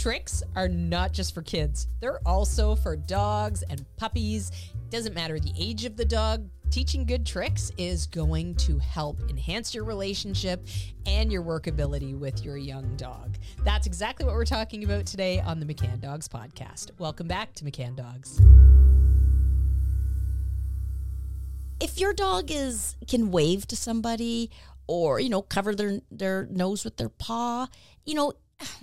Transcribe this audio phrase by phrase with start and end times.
[0.00, 4.50] tricks are not just for kids, they're also for dogs and puppies.
[4.88, 9.74] Doesn't matter the age of the dog, teaching good tricks is going to help enhance
[9.74, 10.66] your relationship
[11.04, 13.36] and your workability with your young dog.
[13.62, 16.92] That's exactly what we're talking about today on the McCann Dogs podcast.
[16.98, 18.40] Welcome back to McCann Dogs.
[21.78, 24.50] If your dog is can wave to somebody
[24.86, 27.68] or you know cover their their nose with their paw,
[28.06, 28.32] you know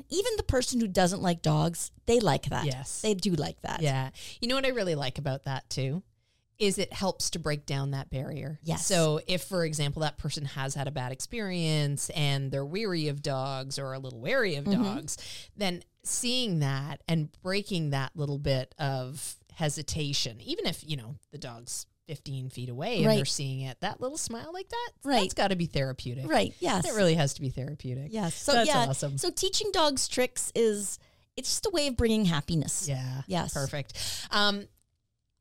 [0.09, 2.65] even the person who doesn't like dogs, they like that.
[2.65, 3.01] Yes.
[3.01, 3.81] They do like that.
[3.81, 4.09] Yeah.
[4.41, 6.03] You know what I really like about that too?
[6.59, 8.59] Is it helps to break down that barrier.
[8.63, 8.85] Yes.
[8.87, 13.21] So if, for example, that person has had a bad experience and they're weary of
[13.21, 14.83] dogs or a little wary of Mm-hmm.
[14.83, 15.17] dogs,
[15.55, 21.37] then seeing that and breaking that little bit of hesitation, even if, you know, the
[21.37, 23.15] dog's 15 feet away and Right.
[23.17, 25.21] they're seeing it, that little smile like that, Right.
[25.21, 26.27] that's got to be therapeutic.
[26.29, 26.53] Right.
[26.59, 26.85] Yes.
[26.85, 28.07] It really has to be therapeutic.
[28.11, 28.33] Yes.
[28.35, 28.85] So That's yeah.
[28.87, 29.17] awesome.
[29.17, 30.99] So teaching dogs tricks is
[31.35, 32.87] it's just a way of bringing happiness.
[32.87, 33.21] Yeah.
[33.27, 33.53] Yes.
[33.53, 33.93] Perfect.
[34.31, 34.67] Um,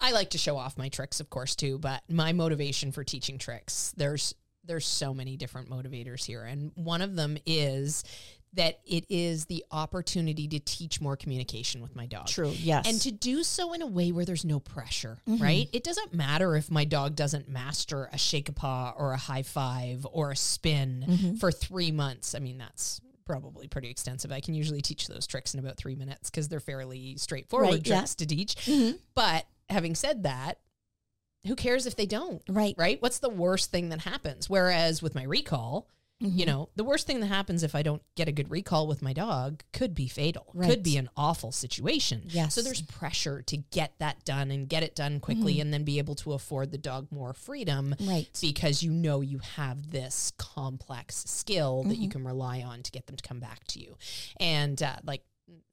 [0.01, 1.79] I like to show off my tricks, of course, too.
[1.79, 7.01] But my motivation for teaching tricks, there's there's so many different motivators here, and one
[7.01, 8.03] of them is
[8.57, 12.27] that it is the opportunity to teach more communication with my dog.
[12.27, 12.51] True.
[12.57, 12.87] Yes.
[12.89, 15.43] And to do so in a way where there's no pressure, Mm-hmm.
[15.43, 15.69] right?
[15.73, 19.43] It doesn't matter if my dog doesn't master a shake a paw or a high
[19.43, 21.35] five or a spin Mm-hmm.
[21.37, 22.35] for three months.
[22.35, 24.31] I mean, that's probably pretty extensive.
[24.33, 27.87] I can usually teach those tricks in about three minutes because they're fairly straightforward Right,
[27.87, 27.97] yeah.
[27.99, 28.55] tricks to teach.
[28.67, 28.99] Mhm.
[29.15, 30.61] But having said that,
[31.47, 32.43] who cares if they don't?
[32.49, 32.75] Right.
[32.79, 33.01] Right?
[33.03, 34.49] What's the worst thing that happens?
[34.49, 35.89] Whereas with my recall,
[36.23, 36.39] Mm-hmm.
[36.39, 39.03] you know, the worst thing that happens if I don't get a good recall with
[39.03, 40.47] my dog could be fatal.
[40.55, 40.71] Right.
[40.71, 42.23] Could be an awful situation.
[42.29, 42.55] Yes.
[42.55, 45.99] So there's pressure to get that done and get it done quickly and then be
[45.99, 47.95] able to afford the dog more freedom.
[47.99, 48.09] Mm-hmm.
[48.09, 48.39] Right.
[48.41, 52.03] Because you know you have this complex skill that Mm-hmm.
[52.03, 53.97] you can rely on to get them to come back to you.
[54.41, 55.23] And uh, like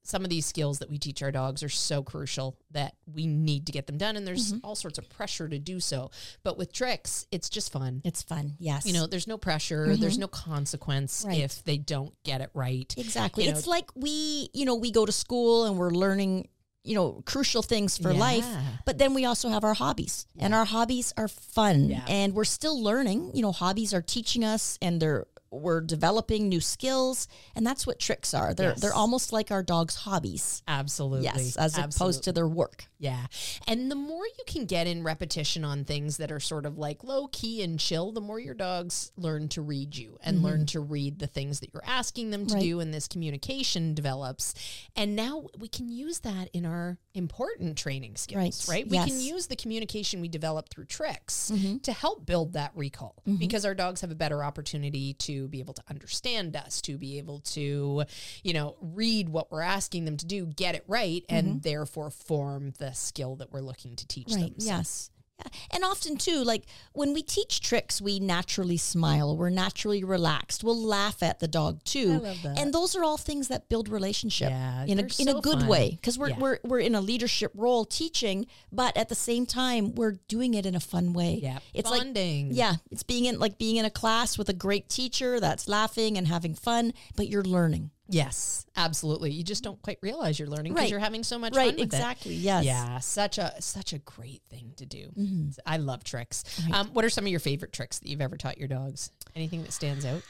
[0.05, 3.65] some of these skills that we teach our dogs are so crucial that we need
[3.67, 4.17] to get them done.
[4.17, 4.65] And there's Mm-hmm.
[4.65, 6.11] all sorts of pressure to do so.
[6.43, 8.01] But with tricks, it's just fun.
[8.03, 8.53] It's fun.
[8.59, 8.85] Yes.
[8.85, 11.29] You know, there's no pressure, there's no consequence Mm-hmm.
[11.29, 11.39] Right.
[11.41, 12.93] if they don't get it right.
[12.97, 13.45] Exactly.
[13.45, 16.49] You know- it's like we, you know, we go to school and we're learning,
[16.83, 18.45] you know, crucial things for life,
[18.85, 20.27] but then we also have our hobbies.
[20.37, 21.85] And our hobbies are fun.
[21.89, 22.03] Yeah.
[22.09, 23.31] And we're still learning.
[23.33, 25.25] You know, hobbies are teaching us and they're
[25.61, 28.53] we're developing new skills, and that's what tricks are.
[28.53, 28.81] They're Yes.
[28.81, 30.61] they're almost like our dog's hobbies.
[30.67, 31.25] Absolutely.
[31.25, 32.87] Yes, as opposed to their work.
[32.99, 33.25] Yeah.
[33.67, 37.03] And the more you can get in repetition on things that are sort of like
[37.03, 40.79] low key and chill, the more your dogs learn to read you and learn to
[40.79, 42.55] read the things that you're asking them to Mm-hmm.
[42.55, 42.63] Right.
[42.63, 42.79] do.
[42.79, 44.53] And this communication develops.
[44.95, 48.75] And now we can use that in our important training skills, Right.
[48.85, 48.89] right?
[48.89, 51.77] We can use the communication we develop through tricks Mm-hmm.
[51.79, 55.73] to help build that recall because our dogs have a better opportunity to be able
[55.75, 58.03] to understand us, to be able to,
[58.43, 62.73] you know, read what we're asking them to do, get it right, and therefore form
[62.79, 64.41] the skill that we're looking to teach Mm-hmm.
[64.41, 64.57] Right.
[64.57, 64.65] them.
[64.67, 65.09] Yes.
[65.39, 65.47] Yeah.
[65.71, 66.63] And often too, like
[66.93, 69.35] when we teach tricks, we naturally smile.
[69.35, 70.63] We're naturally relaxed.
[70.63, 72.19] We'll laugh at the dog too.
[72.23, 72.59] I love that.
[72.59, 75.59] And those are all things that build relationship Yeah, in a they're in a good
[75.61, 75.67] fun.
[75.67, 76.39] way because we're Yeah.
[76.39, 80.65] we're we're in a leadership role teaching, but at the same time we're doing it
[80.65, 81.39] in a fun way.
[81.41, 81.59] Yeah.
[81.73, 82.49] It's Bonding.
[82.49, 85.67] like yeah, it's being in like being in a class with a great teacher that's
[85.67, 87.89] laughing and having fun, but you're learning.
[88.09, 89.31] Yes, absolutely.
[89.31, 90.91] You just don't quite realize you're learning because Right.
[90.91, 91.95] you're having so much Right, fun with it.
[91.95, 92.65] exactly, yes.
[92.65, 95.07] Yeah, such a such a great thing to do.
[95.17, 95.49] Mm-hmm.
[95.65, 96.43] I love tricks.
[96.73, 99.09] Um, what are some of your favorite tricks that you've ever taught your dogs?
[99.35, 100.21] Anything that stands out?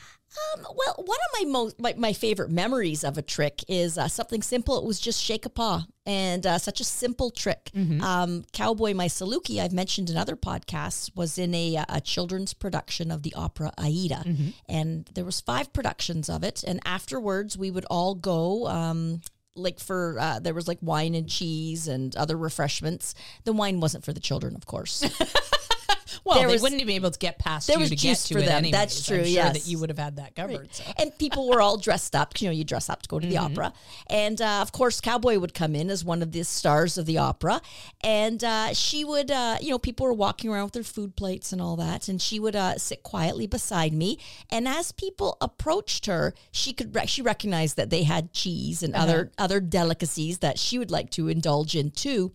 [0.55, 4.07] Um, well, one of my most my, my favorite memories of a trick is uh,
[4.07, 4.77] something simple.
[4.77, 7.69] It was just shake a paw, and uh, such a simple trick.
[8.01, 12.53] Um, Cowboy My Saluki, I've mentioned in other podcasts, was in a, uh, a children's
[12.53, 14.23] production of the opera Aida,
[14.67, 16.63] and there was five productions of it.
[16.63, 18.67] And afterwards, we would all go.
[18.67, 19.21] Um,
[19.55, 23.13] like for uh, there was like wine and cheese and other refreshments.
[23.43, 25.03] The wine wasn't for the children, of course.
[26.25, 28.01] Well, There they was- wouldn't be able to get past there you was to get
[28.01, 28.49] juice to for them.
[28.59, 28.71] anyways.
[28.71, 29.53] That's true, sure yes.
[29.53, 30.73] that you would have had that covered.
[30.73, 30.83] So.
[30.97, 32.39] and people were all dressed up.
[32.39, 33.57] You know, you dress up to go to the Mm-hmm.
[33.59, 33.73] opera,
[34.07, 37.17] and uh, of course, Cowboy would come in as one of the stars of the
[37.17, 37.61] opera,
[38.01, 41.51] and uh, she would, uh, you know, people were walking around with their food plates
[41.51, 44.17] and all that, and she would uh, sit quietly beside me,
[44.49, 48.93] and as people approached her, she could re- she recognized that they had cheese and
[48.93, 49.03] Uh-huh.
[49.03, 52.31] other other delicacies that she would like to indulge in too,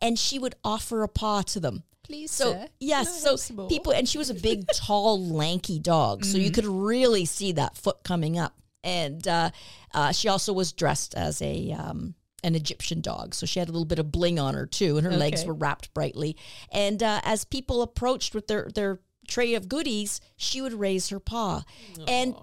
[0.00, 1.82] and she would offer a paw to them.
[2.02, 3.36] Please, So sir, yes, so
[3.68, 6.44] people, and she was a big, tall, lanky dog, so Mm-hmm.
[6.44, 8.54] you could really see that foot coming up.
[8.82, 9.50] And uh,
[9.92, 12.14] uh, she also was dressed as a um,
[12.44, 15.04] an Egyptian dog, so she had a little bit of bling on her too, and
[15.06, 16.36] her legs were wrapped brightly.
[16.72, 21.20] And uh, as people approached with their their tray of goodies, she would raise her
[21.20, 21.64] paw,
[22.06, 22.34] and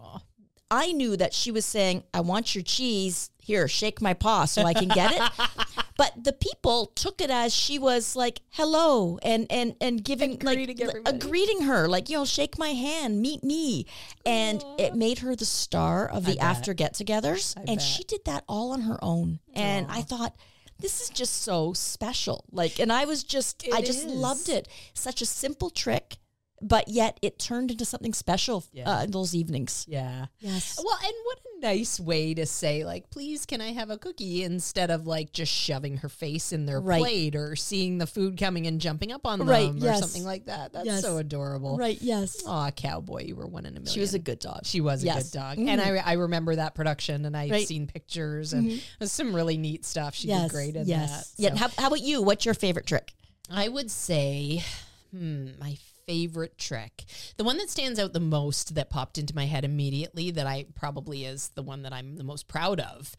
[0.69, 3.29] I knew that she was saying, I want your cheese.
[3.45, 5.47] Here, shake my paw so I can get it.
[5.97, 10.57] but the people took it as she was like, hello, and and and giving like
[10.57, 11.15] greeting li- everybody.
[11.15, 13.85] uh, greeting her, like, you know, shake my hand, meet me.
[14.25, 17.55] And it made her the star of the after get togethers.
[17.55, 17.81] And bet.
[17.81, 19.39] she did that all on her own.
[19.53, 20.35] And I thought,
[20.79, 22.45] this is just so special.
[22.51, 24.11] Like, and I was just, I just is.
[24.11, 24.67] loved it.
[24.95, 26.17] Such a simple trick,
[26.61, 28.89] but yet it turned into something special Yeah.
[28.89, 29.85] uh, those evenings.
[29.87, 30.27] Yeah.
[30.39, 30.79] Yes.
[30.83, 34.43] Well, and what a nice way to say, like, please, can I have a cookie
[34.43, 37.01] instead of like just shoving her face in their Right.
[37.01, 39.99] plate or seeing the food coming and jumping up on them Right, or yes.
[39.99, 40.73] something like that.
[40.73, 41.01] That's Yes.
[41.01, 41.77] so adorable.
[41.77, 41.97] Right.
[42.01, 42.41] Yes.
[42.45, 43.93] Aw, cowboy, you were one in a million.
[43.93, 44.61] She was a good dog.
[44.65, 45.57] She was a good dog.
[45.57, 45.67] Mhm.
[45.67, 47.67] And I, I remember that production and I've Right.
[47.67, 50.15] Seen pictures and it was some really neat stuff.
[50.15, 50.43] She yes.
[50.43, 51.31] did great in yes.
[51.31, 51.41] that.
[51.41, 51.49] Yeah.
[51.51, 52.21] So How, how about you?
[52.21, 53.13] What's your favorite trick?
[53.49, 54.63] I would say,
[55.11, 57.05] hmm, my favorite trick,
[57.37, 60.65] the one that stands out the most that popped into my head immediately, that I
[60.75, 63.15] probably is the one that I'm the most proud of,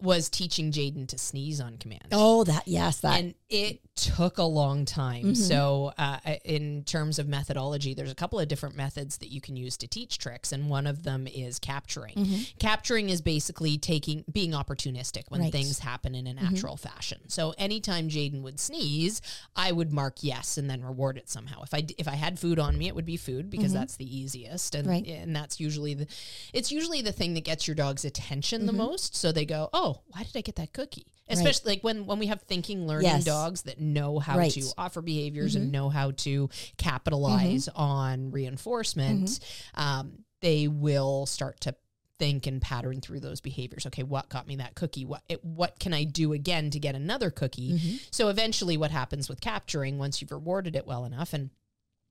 [0.00, 2.08] was teaching Jaden to sneeze on command.
[2.12, 2.66] Oh, that.
[2.66, 3.00] Yes.
[3.00, 3.18] That.
[3.18, 5.24] And it took a long time.
[5.24, 5.34] Mm-hmm.
[5.34, 9.56] So, uh, in terms of methodology, there's a couple of different methods that you can
[9.56, 12.14] use to teach tricks, and one of them is capturing.
[12.14, 12.42] Mm-hmm.
[12.58, 15.52] Capturing is basically taking being opportunistic when Right.
[15.52, 16.88] things happen in a natural mm-hmm.
[16.88, 17.20] fashion.
[17.28, 19.20] So, anytime Jaden would sneeze,
[19.54, 21.62] I would mark yes and then reward it somehow.
[21.62, 24.16] If I if I had food on me, it would be food because that's the
[24.18, 25.06] easiest, and Right.
[25.06, 26.06] and that's usually the
[26.52, 29.14] it's usually the thing that gets your dog's attention the most.
[29.14, 31.06] So they go, oh, why did I get that cookie?
[31.30, 33.24] Especially like when when we have thinking, learning Yes.
[33.24, 34.50] dogs that know how Right.
[34.52, 34.68] Mm-hmm.
[34.68, 39.40] to offer behaviors and know how to capitalize on reinforcement,
[39.74, 41.74] um, they will start to
[42.18, 43.86] think and pattern through those behaviors.
[43.86, 45.04] Okay, what got me that cookie?
[45.06, 47.72] What it, what can I do again to get another cookie?
[47.74, 47.96] Mm-hmm.
[48.10, 51.50] So eventually, what happens with capturing once you've rewarded it well enough and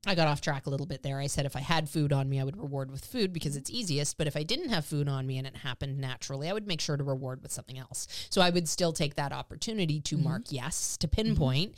[0.07, 1.19] I got off track a little bit there.
[1.19, 3.69] I said if I had food on me, I would reward with food because it's
[3.69, 4.17] easiest.
[4.17, 6.79] But if I didn't have food on me and it happened naturally, I would make
[6.79, 8.07] sure to reward with something else.
[8.29, 10.23] So I would still take that opportunity to mm-hmm.
[10.23, 11.21] mark yes, to mm-hmm.
[11.21, 11.75] pinpoint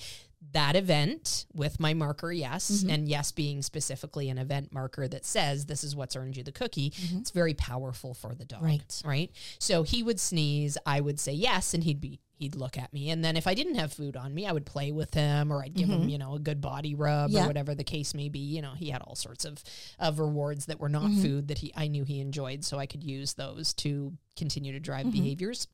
[0.53, 2.89] that event with my marker yes, mm-hmm.
[2.89, 6.51] and yes being specifically an event marker that says this is what's earned you the
[6.51, 6.93] cookie.
[7.17, 8.63] It's very powerful for the dog.
[8.63, 9.01] Right.
[9.05, 9.31] Right.
[9.59, 13.11] So he would sneeze, I would say yes, and he'd be he'd look at me.
[13.11, 15.63] And then if I didn't have food on me, I would play with him or
[15.63, 16.09] I'd give him, mm-hmm.
[16.09, 17.43] you know, a good body rub Yeah.
[17.43, 18.39] or whatever the case may be.
[18.39, 19.63] You know, he had all sorts of
[19.99, 21.21] of rewards that were not mm-hmm.
[21.21, 24.79] food that he I knew he enjoyed, so I could use those to continue to
[24.79, 25.11] drive mm-hmm.
[25.11, 25.67] behaviors.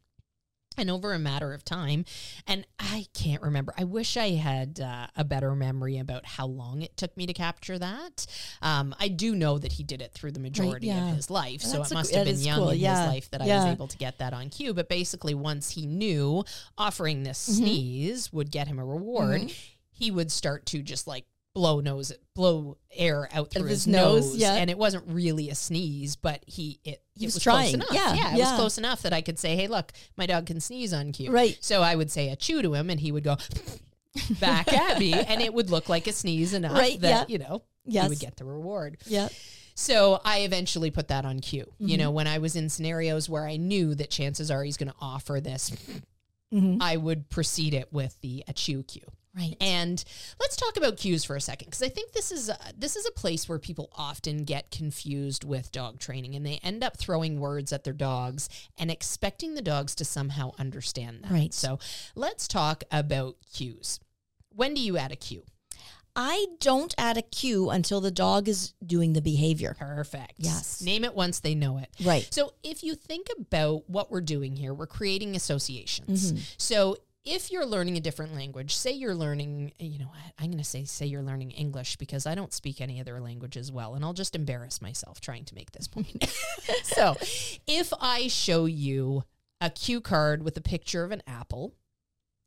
[0.78, 2.06] And over a matter of time,
[2.46, 3.74] and I can't remember.
[3.78, 7.34] I wish I had uh, a better memory about how long it took me to
[7.34, 8.28] capture that.
[8.62, 11.10] Um, I do know that he did it through the majority yeah.
[11.10, 13.02] of his life, so it a- must have been young cool, in yeah.
[13.02, 14.74] his life that I was able to get that on cue.
[14.74, 16.44] But basically, once he knew
[16.78, 17.64] offering this Mm-hmm.
[17.64, 19.52] sneeze would get him a reward,
[19.92, 21.26] he would start to just like
[21.58, 24.54] blow nose blow air out through his his, nose, nose, yeah.
[24.54, 27.02] and it wasn't really a sneeze, but he it.
[27.16, 27.62] He it was was trying.
[27.62, 27.90] close enough.
[27.92, 30.60] Yeah, yeah, it was close enough that I could say, "Hey, look, my dog can
[30.60, 31.58] sneeze on cue." Right.
[31.62, 33.38] So I would say a chew to him, and he would go
[34.40, 37.34] back at me, and it would look like a sneeze enough Right, that yeah.
[37.34, 38.04] you know Yes.
[38.04, 38.98] he would get the reward.
[39.08, 39.30] Yeah.
[39.74, 41.66] So I eventually put that on cue.
[41.66, 41.88] Mm-hmm.
[41.88, 44.90] You know, when I was in scenarios where I knew that chances are he's going
[44.90, 45.72] to offer this,
[46.54, 46.82] Mm-hmm.
[46.82, 49.02] I would precede it with the a chew cue.
[49.38, 49.56] Right.
[49.62, 50.04] And
[50.40, 53.06] let's talk about cues for a second because I think this is a, this is
[53.06, 57.40] a place where people often get confused with dog training and they end up throwing
[57.40, 61.32] words at their dogs and expecting the dogs to somehow understand that.
[61.32, 61.54] Right.
[61.54, 61.78] So
[62.16, 64.00] let's talk about cues.
[64.50, 65.44] When do you add a cue?
[66.20, 69.76] I don't add a cue until the dog is doing the behavior.
[69.78, 70.34] Perfect.
[70.38, 70.82] Yes.
[70.82, 71.90] Name it once they know it.
[72.04, 72.28] Right.
[72.32, 76.32] So if you think about what we're doing here, we're creating associations.
[76.32, 76.42] Mm-hmm.
[76.58, 80.58] So if you're learning a different language, say you're learning, you know, what, I'm going
[80.58, 84.06] to say, say you're learning English because I don't speak any other languages well, and
[84.06, 86.26] I'll just embarrass myself trying to make this point.
[86.84, 87.16] so
[87.68, 89.24] if I show you
[89.60, 91.74] a cue card with a picture of an apple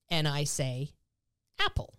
[0.08, 0.92] and I say
[1.60, 1.94] apple,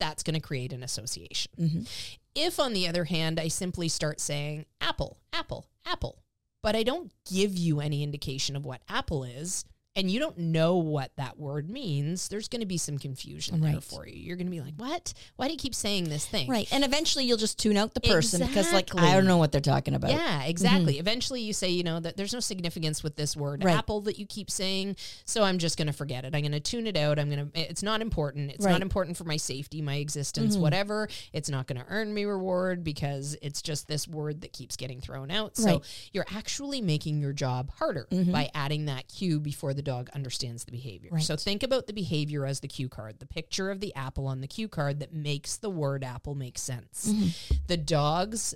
[0.00, 1.52] that's going to create an association.
[1.58, 1.88] Mhm.
[2.34, 6.24] If, on the other hand, I simply start saying apple, apple, apple,
[6.62, 9.64] but I don't give you any indication of what apple is,
[9.94, 13.80] and you don't know what that word means, there's going to be some confusion there
[13.80, 14.14] for you.
[14.14, 15.12] You're going to be like, what?
[15.36, 16.48] Why do you keep saying this thing?
[16.48, 16.66] Right.
[16.72, 19.60] And eventually you'll just tune out the person because, like, I don't know what they're
[19.60, 20.10] talking about.
[20.10, 20.98] Yeah, exactly.
[20.98, 23.76] Eventually, you say, you know, that there's no significance with this word Right.
[23.76, 24.96] apple that you keep saying,
[25.26, 26.34] so I'm just going to forget it.
[26.34, 27.18] I'm going to tune it out.
[27.18, 27.60] I'm going to.
[27.70, 28.50] It's not important.
[28.50, 28.70] It's Right.
[28.70, 28.74] Mm-hmm.
[28.76, 31.08] not important for my safety, my existence, whatever.
[31.34, 35.00] It's not going to earn me reward because it's just this word that keeps getting
[35.00, 35.56] thrown out.
[35.56, 35.74] So Right.
[35.80, 36.08] Mm-hmm.
[36.12, 40.72] you're actually making your job harder by adding that cue before the dog understands the
[40.72, 41.10] behavior.
[41.12, 41.22] Right.
[41.22, 44.40] So think about the behavior as the cue card, the picture of the apple on
[44.40, 47.12] the cue card that makes the word apple make sense.
[47.12, 47.56] Mm-hmm.
[47.66, 48.54] The dog's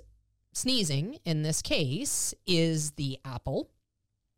[0.53, 3.69] sneezing in this case is the apple.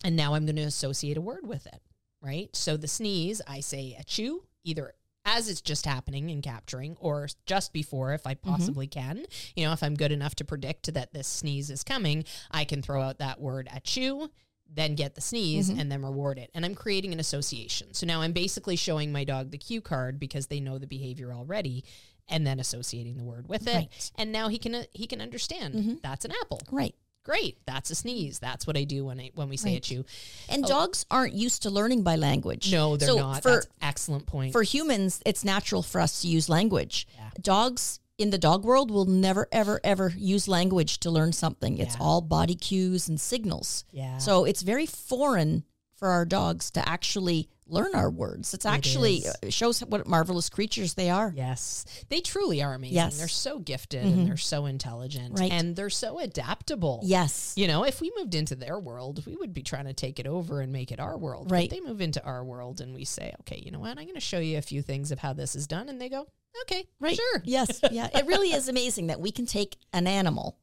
[0.04, 1.82] And now I'm going to associate a word with it,
[2.22, 2.54] right?
[2.56, 4.94] So the sneeze, I say a chew, either
[5.26, 9.26] as it's just happening and capturing or just before if I possibly can.
[9.56, 12.82] You know, if I'm good enough to predict that this sneeze is coming, I can
[12.82, 14.30] throw out that word a chew
[14.74, 16.50] then get the sneeze and then reward it.
[16.54, 17.94] And I'm creating an association.
[17.94, 21.34] So now I'm basically showing my dog the cue card because they know the behavior
[21.34, 21.84] already
[22.28, 23.74] and then associating the word with it.
[23.76, 24.12] Right.
[24.18, 26.62] And now he can uh, he can understand that's an apple.
[26.72, 26.94] Right.
[27.26, 27.58] Great.
[27.66, 28.40] That's a sneeze.
[28.40, 29.78] That's what I do when I when we say Right.
[29.78, 30.06] a chew.
[30.48, 32.72] And dogs aren't used to learning by language.
[32.72, 33.44] No, they're So not.
[33.44, 34.54] For, that's excellent point.
[34.54, 37.08] for humans, it's natural for us to use language.
[37.42, 41.78] Dogs in the dog world will never, ever, ever use language to learn something.
[41.78, 42.02] It's Yeah.
[42.04, 43.86] all body cues and signals.
[43.92, 44.18] Yeah.
[44.20, 45.64] So it's very foreign
[45.96, 48.54] for our dogs to actually learn our words.
[48.56, 51.32] It's actually it shows what marvelous creatures they are.
[51.36, 52.96] Yes, they truly are amazing.
[52.96, 53.12] Yes.
[53.14, 53.18] Mm-hmm.
[53.20, 55.52] They're so gifted and they're so intelligent Right.
[55.52, 57.02] and they're so adaptable.
[57.04, 57.54] Yes.
[57.56, 60.26] You know, if we moved into their world, we would be trying to take it
[60.26, 61.50] over and make it our world.
[61.50, 61.70] But Right.
[61.70, 63.98] they move into our world and we say, okay, you know what?
[64.00, 65.90] I'm going to show you a few things of how this is done.
[65.90, 66.28] And they go,
[66.64, 67.16] okay, Right.
[67.16, 67.42] sure.
[67.46, 67.80] Yes.
[67.92, 68.10] Yeah.
[68.14, 70.58] It really is amazing that we can take an animal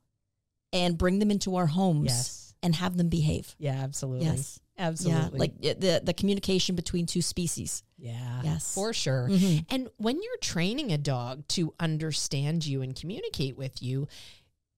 [0.72, 2.54] and bring them into our homes Yes.
[2.62, 3.54] and have them behave.
[3.58, 4.26] Yeah, absolutely.
[4.26, 4.60] Yes.
[4.78, 5.38] Absolutely.
[5.38, 5.40] Yeah.
[5.40, 7.82] Like uh, the the communication between two species.
[7.96, 8.42] Yeah.
[8.44, 8.74] Yes.
[8.74, 9.28] For sure.
[9.30, 9.64] Mhm.
[9.70, 14.06] And when you're training a dog to understand you and communicate with you,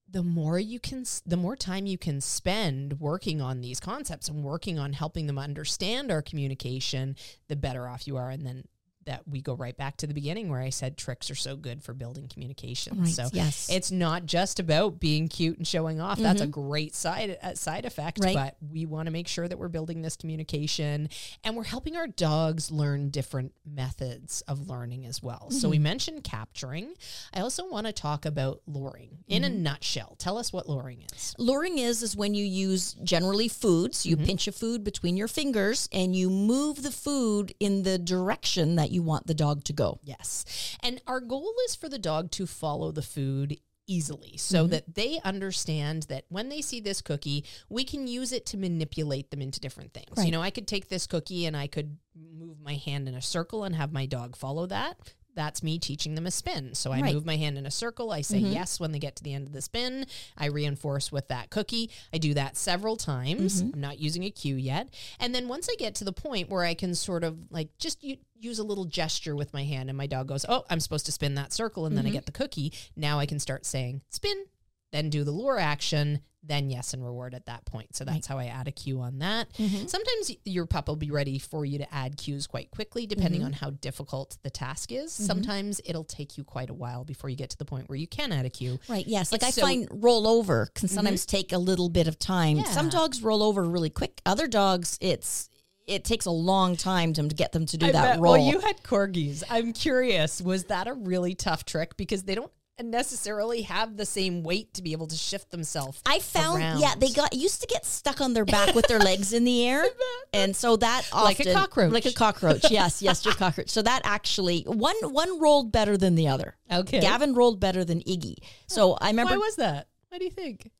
[0.09, 4.45] the more you can the more time you can spend working on these concepts and
[4.45, 7.17] working on helping them understand our communication,
[7.49, 8.65] the better off you are and then
[9.07, 11.83] that we go right back to the beginning where I said tricks are so good
[11.83, 13.01] for building communication.
[13.01, 13.09] Right.
[13.09, 13.69] So yes.
[13.71, 16.19] it's not just about being cute and showing off.
[16.19, 16.69] That's a mm-hmm.
[16.69, 18.35] great side uh, side effect, Right.
[18.35, 21.09] but we want to make sure that we're building this communication
[21.43, 25.51] and we're helping our dogs learn different methods of learning as well.
[25.51, 25.85] So we mm-hmm.
[25.85, 26.95] mentioned capturing.
[27.33, 29.19] I also want to talk about luring.
[29.27, 29.63] In a mm-hmm.
[29.63, 31.35] nutshell, tell us what luring is.
[31.39, 34.05] Luring is is when you use generally foods.
[34.05, 38.77] You pinch a food between your fingers and you move the food in the direction
[38.77, 40.01] that you want the dog to go.
[40.03, 40.77] Yes.
[40.83, 44.71] And our goal is for the dog to follow the food easily so Mm-hmm.
[44.73, 49.31] that they understand that when they see this cookie, we can use it to manipulate
[49.31, 50.25] them into different things.
[50.25, 53.23] You know, I could take this cookie and I could move my hand in a
[53.23, 54.99] circle and have my dog follow that.
[55.39, 56.75] That's me teaching them a spin.
[56.75, 57.05] So I Right.
[57.05, 57.15] Mm-hmm.
[57.15, 58.11] move my hand in a circle.
[58.11, 60.05] I say yes when they get to the end of the spin.
[60.37, 61.91] I reinforce with that cookie.
[62.13, 63.63] I do that several times.
[63.63, 63.75] Mm-hmm.
[63.75, 64.89] I'm not using a cue yet.
[65.21, 68.03] And then once I get to the point where I can sort of like just
[68.03, 71.07] u- use a little gesture with my hand and my dog goes, Oh, I'm supposed
[71.07, 71.87] to spin that circle.
[71.87, 72.11] And then Mm-hmm.
[72.11, 72.73] I get the cookie.
[72.97, 74.45] Now I can start saying spin,
[74.91, 77.95] then do the lure action, then yes and reward at that point.
[77.97, 79.53] So that's how I add a cue on that.
[79.55, 79.87] Mm-hmm.
[79.87, 83.47] Sometimes your pup will be ready for you to add cues quite quickly, depending mm-hmm.
[83.49, 85.13] on how difficult the task is.
[85.13, 85.25] Mm-hmm.
[85.25, 88.07] Sometimes it'll take you quite a while before you get to the point where you
[88.07, 88.79] can add a cue.
[88.89, 89.07] Right.
[89.07, 89.33] Yes.
[89.33, 90.95] Like It's I so- find roll over can mm-hmm.
[90.95, 92.65] sometimes take a little bit of time.
[92.65, 94.21] Some dogs roll over really quick.
[94.25, 95.49] Other dogs, it's
[95.89, 98.35] it takes a long time to get them to do that roll.
[98.35, 99.43] Well, you had corgis.
[99.49, 104.43] I'm curious, was that a really tough trick because they don't necessarily have the same
[104.43, 106.01] weight to be able to shift themselves?
[106.07, 106.81] I found, around.
[106.81, 109.67] yeah, they got used to get stuck on their back with their legs in the
[109.69, 109.85] air,
[110.33, 111.93] and so that Like a cockroach.
[111.93, 112.71] like a cockroach.
[112.71, 113.71] Yes, yes, your cockroach.
[113.71, 116.57] So that actually one one rolled better than the other.
[116.71, 117.01] Okay.
[117.01, 118.37] Gavin rolled better than Iggy.
[118.67, 119.89] So I remember Why was that?
[120.11, 120.71] What do you think?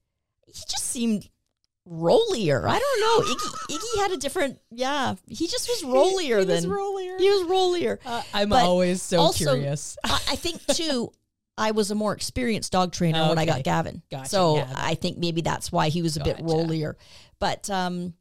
[0.47, 1.29] he just seemed
[1.85, 2.67] rollier.
[2.67, 3.35] I don't know.
[3.35, 4.59] Iggy, Iggy had a different.
[4.71, 7.19] Yeah, he just was rollier he than was rollier.
[7.19, 7.99] He was rollier.
[8.05, 9.97] Uh, I'm But always so also- curious.
[10.05, 11.13] I, I think too.
[11.59, 14.03] I was a more experienced dog trainer when I got Gavin.
[14.11, 14.73] Gotcha, So yeah.
[14.77, 16.45] I think maybe that's why he was a bit Gotcha.
[16.45, 16.97] rollier.
[17.41, 18.15] But um,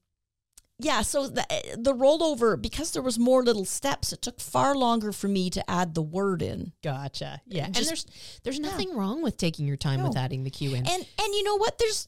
[0.79, 1.45] yeah, so the
[1.77, 5.69] the rollover because there was more little steps, it took far longer for me to
[5.69, 6.71] add the word in.
[6.83, 7.41] Gotcha.
[7.47, 7.65] Yeah.
[7.65, 8.05] and Just- there's
[8.43, 10.85] there's nothing wrong with taking your time with adding the cue in.
[10.87, 10.87] And
[11.21, 11.77] and you know what?
[11.79, 12.07] There's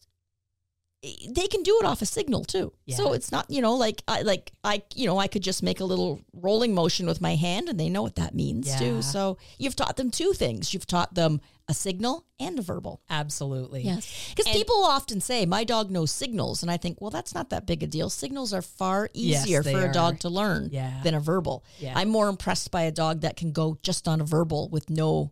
[1.02, 2.74] they can do it off a signal too.
[2.90, 5.80] So it's not, you know, like I like I you know, I could just make
[5.80, 8.78] a little rolling motion with my hand and they know what that means Yeah.
[8.80, 9.02] too.
[9.02, 10.74] So you've taught them two things.
[10.74, 11.40] You've taught them
[11.70, 13.00] a signal and a verbal.
[13.10, 13.84] Absolutely.
[13.84, 14.34] Yes.
[14.36, 16.64] Because people often say, my dog knows signals.
[16.64, 18.10] And I think, well, that's not that big a deal.
[18.10, 19.90] Signals are far easier they for are.
[19.90, 21.00] a dog to learn Yeah.
[21.04, 21.64] than a verbal.
[21.80, 21.94] Yeah.
[21.96, 25.32] I'm more impressed by a dog that can go just on a verbal with no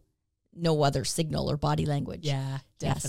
[0.59, 2.21] no other signal or body language.
[2.25, 3.05] Yeah, Yes.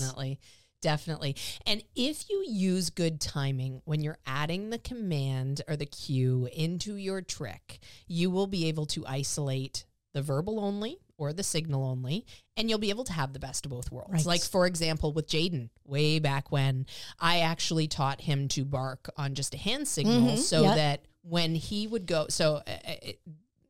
[0.81, 1.35] Definitely.
[1.65, 6.95] And if you use good timing when you're adding the command or the cue into
[6.95, 12.25] your trick, you will be able to isolate the verbal only or the signal only,
[12.55, 14.11] and you'll be able to have the best of both worlds.
[14.13, 14.25] Right.
[14.25, 16.85] Like, for example, with Jaden, way back when,
[17.19, 20.75] I actually taught him to bark on just a hand signal Mhm, so yeah.
[20.75, 23.19] that when he would go, so uh, uh, it,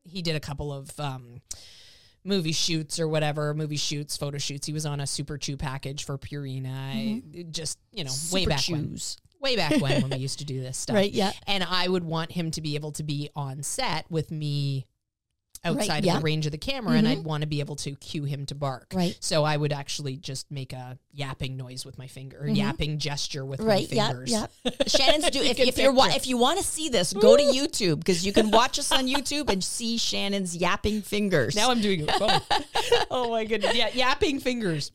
[0.04, 1.40] he did a couple of, um,
[2.24, 4.66] movie shoots or whatever, movie shoots, photo shoots.
[4.66, 6.66] He was on a Super Chew package for Purina.
[6.66, 7.40] Mm-hmm.
[7.40, 8.96] I- just, you know, way Super back when.
[9.40, 10.96] Way back when when we used to do this stuff.
[10.96, 11.32] Right, yeah.
[11.46, 14.86] And I would want him to be able to be on set with me
[15.62, 16.12] outside of yeah.
[16.12, 16.20] Mm-hmm.
[16.20, 18.54] the range of the camera and I'd want to be able to cue him to
[18.54, 18.92] bark.
[18.94, 19.16] Right.
[19.20, 23.44] So I would actually just make a yapping noise with my finger, or yapping gesture
[23.44, 23.68] with Mm-hmm.
[23.68, 23.94] Right.
[23.94, 24.30] my fingers.
[24.32, 24.46] Yeah.
[24.86, 25.40] Shannon's do.
[25.42, 28.24] If, can if you're wa- if you want to see this, go to YouTube because
[28.24, 31.54] you can watch us on YouTube and see Shannon's yapping fingers.
[31.54, 32.10] Now I'm doing it.
[32.20, 32.40] Oh,
[33.10, 33.76] oh my goodness.
[33.76, 34.92] Yeah, yapping fingers.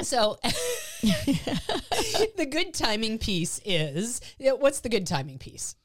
[0.00, 0.38] So
[1.02, 5.76] the good timing piece is what's the good timing piece?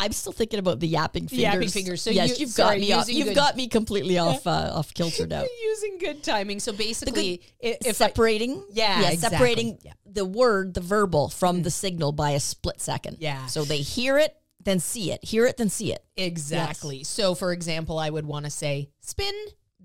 [0.00, 1.42] I'm still thinking about the yapping fingers.
[1.42, 2.02] yapping fingers.
[2.02, 2.92] So yes, you- have got me.
[2.92, 5.44] Off, you've good- got me completely off uh, off kilter now.
[5.64, 6.58] Using good timing.
[6.60, 9.36] So basically, i- if I, separating, Yeah, yeah, exactly.
[9.36, 9.92] separating Yeah.
[10.06, 13.18] the word, the verbal, from the signal by a split second.
[13.20, 13.46] Yeah.
[13.46, 15.24] So they hear it, then see it.
[15.24, 16.02] Hear it, then see it.
[16.16, 17.04] Exactly.
[17.04, 19.34] So, for example, I would want to say spin,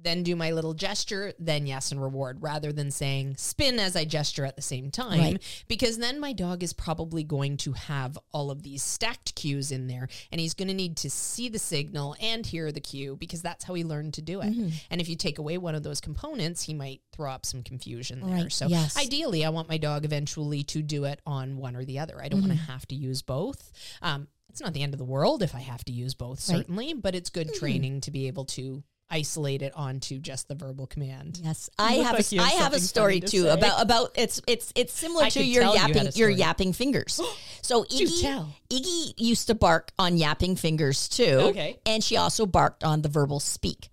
[0.05, 4.05] then do my little gesture, then yes and reward, rather than saying spin as I
[4.05, 5.19] gesture at the same time.
[5.19, 5.63] Right.
[5.67, 9.87] Because then my dog is probably going to have all of these stacked cues in
[9.87, 13.41] there, and he's going to need to see the signal and hear the cue because
[13.41, 14.51] that's how he learned to do it.
[14.53, 14.69] Mm-hmm.
[14.91, 18.21] And if you take away one of those components, he might throw up some confusion
[18.21, 18.43] there.
[18.43, 18.51] Right.
[18.51, 18.95] So, Yes.
[18.97, 22.21] ideally, I want my dog eventually to do it on one or the other.
[22.21, 22.65] I don't want Mm-hmm.
[22.65, 23.71] to have to use both.
[24.01, 26.57] Um, it's not the end of the world if I have to use both, Right.
[26.59, 30.87] certainly, but it's good training to be able to isolate it onto just the verbal
[30.87, 31.39] command.
[31.43, 34.41] Yes, I have like a, have I have a story to too about about it's
[34.47, 37.21] it's it's similar I to your tell you yapping your yapping fingers.
[37.65, 38.45] So Iggy.
[38.69, 41.39] Iggy used to bark on yapping fingers too.
[41.49, 41.79] Okay.
[41.83, 43.89] and she also barked on the verbal speak.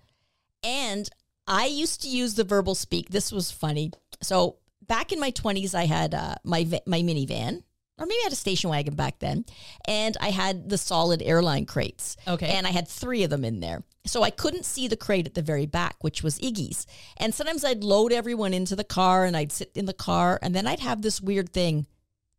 [0.62, 1.08] And
[1.46, 3.08] I used to use the verbal speak.
[3.08, 3.92] This was funny.
[4.20, 7.62] So back in my twenties, I had uh, my my minivan.
[8.02, 9.44] Or maybe I had a station wagon back then,
[9.86, 12.16] and I had the solid airline crates.
[12.26, 12.48] Okay.
[12.48, 13.84] and I had three of them in there.
[14.04, 16.86] So I couldn't see the crate at the very back, which was Iggy's.
[17.16, 20.54] And sometimes I'd load everyone into the car and I'd sit in the car and
[20.54, 21.86] then I'd have this weird thing.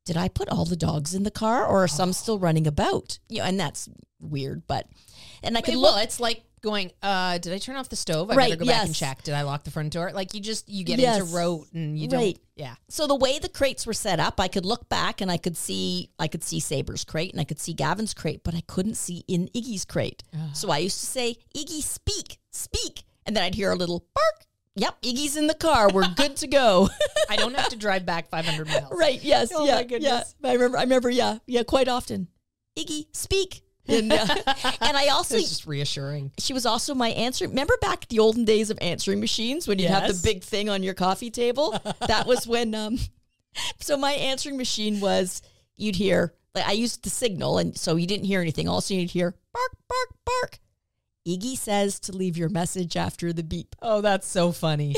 [0.05, 2.13] Did I put all the dogs in the car or are some oh.
[2.13, 3.19] still running about?
[3.29, 3.87] You know, and that's
[4.19, 4.87] weird, but
[5.41, 8.31] and I could well, look it's like going, uh, did I turn off the stove?
[8.31, 9.21] I Right, better go back and check.
[9.21, 10.11] Did I lock the front door?
[10.13, 11.19] Like you just you get Yes.
[11.19, 12.39] into rote and you don't Right.
[12.55, 12.75] yeah.
[12.89, 15.55] so the way the crates were set up, I could look back and I could
[15.57, 18.95] see I could see Saber's crate and I could see Gavin's crate, but I couldn't
[18.95, 20.23] see in Iggy's crate.
[20.53, 23.03] So I used to say, Iggy, speak, speak.
[23.25, 24.45] And then I'd hear a little bark.
[24.75, 25.91] Yep, Iggy's in the car.
[25.93, 26.89] We're good to go.
[27.29, 28.91] I don't have to drive back 500 miles.
[28.91, 29.51] right, yes.
[29.53, 30.35] Oh yeah, my goodness.
[30.41, 30.49] Yeah.
[30.49, 32.27] I remember I remember, yeah, yeah, quite often.
[32.77, 33.61] Iggy, speak.
[33.87, 34.25] And, uh,
[34.81, 36.31] and I also It's just reassuring.
[36.39, 37.47] she was also my answer.
[37.47, 40.83] Remember back the olden days of answering machines when you'd have the big thing on
[40.83, 41.77] your coffee table?
[42.07, 42.97] that was when um
[43.81, 45.41] so my answering machine was
[45.75, 48.67] you'd hear like I used the signal and so you didn't hear anything.
[48.69, 50.59] Also you'd hear bark, bark, bark.
[51.27, 53.75] Iggy says to leave your message after the beep.
[53.81, 54.93] Oh, that's so funny.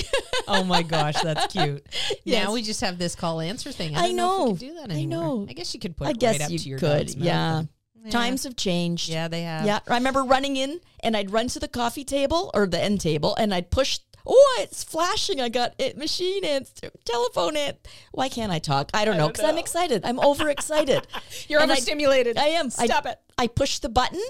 [0.47, 1.85] oh my gosh, that's cute.
[2.23, 2.43] Yes.
[2.45, 3.95] Now we just have this call answer thing.
[3.95, 4.31] I, I don't know.
[4.33, 4.51] if we know.
[4.51, 5.19] could do that I anymore.
[5.19, 5.45] know.
[5.49, 7.13] I guess you could put I it guess right up you to your could.
[7.15, 7.33] yeah.
[7.61, 7.67] mouth
[8.05, 8.11] Yeah.
[8.11, 9.09] Times have changed.
[9.09, 9.65] Yeah, they have.
[9.65, 13.01] Yeah, I remember running in and I'd run to the coffee table or the end
[13.01, 13.99] table and I'd push.
[14.27, 15.39] Oh, it's flashing!
[15.39, 15.97] I got it.
[15.99, 16.81] Machine it.
[17.05, 17.87] telephone it.
[18.11, 18.89] Why can't I talk?
[18.91, 20.03] I don't know because I'm excited.
[20.03, 21.05] I'm overexcited.
[21.47, 22.35] You're And overstimulated.
[22.35, 22.71] I am.
[22.71, 23.19] Stop I, it.
[23.37, 24.21] I push the button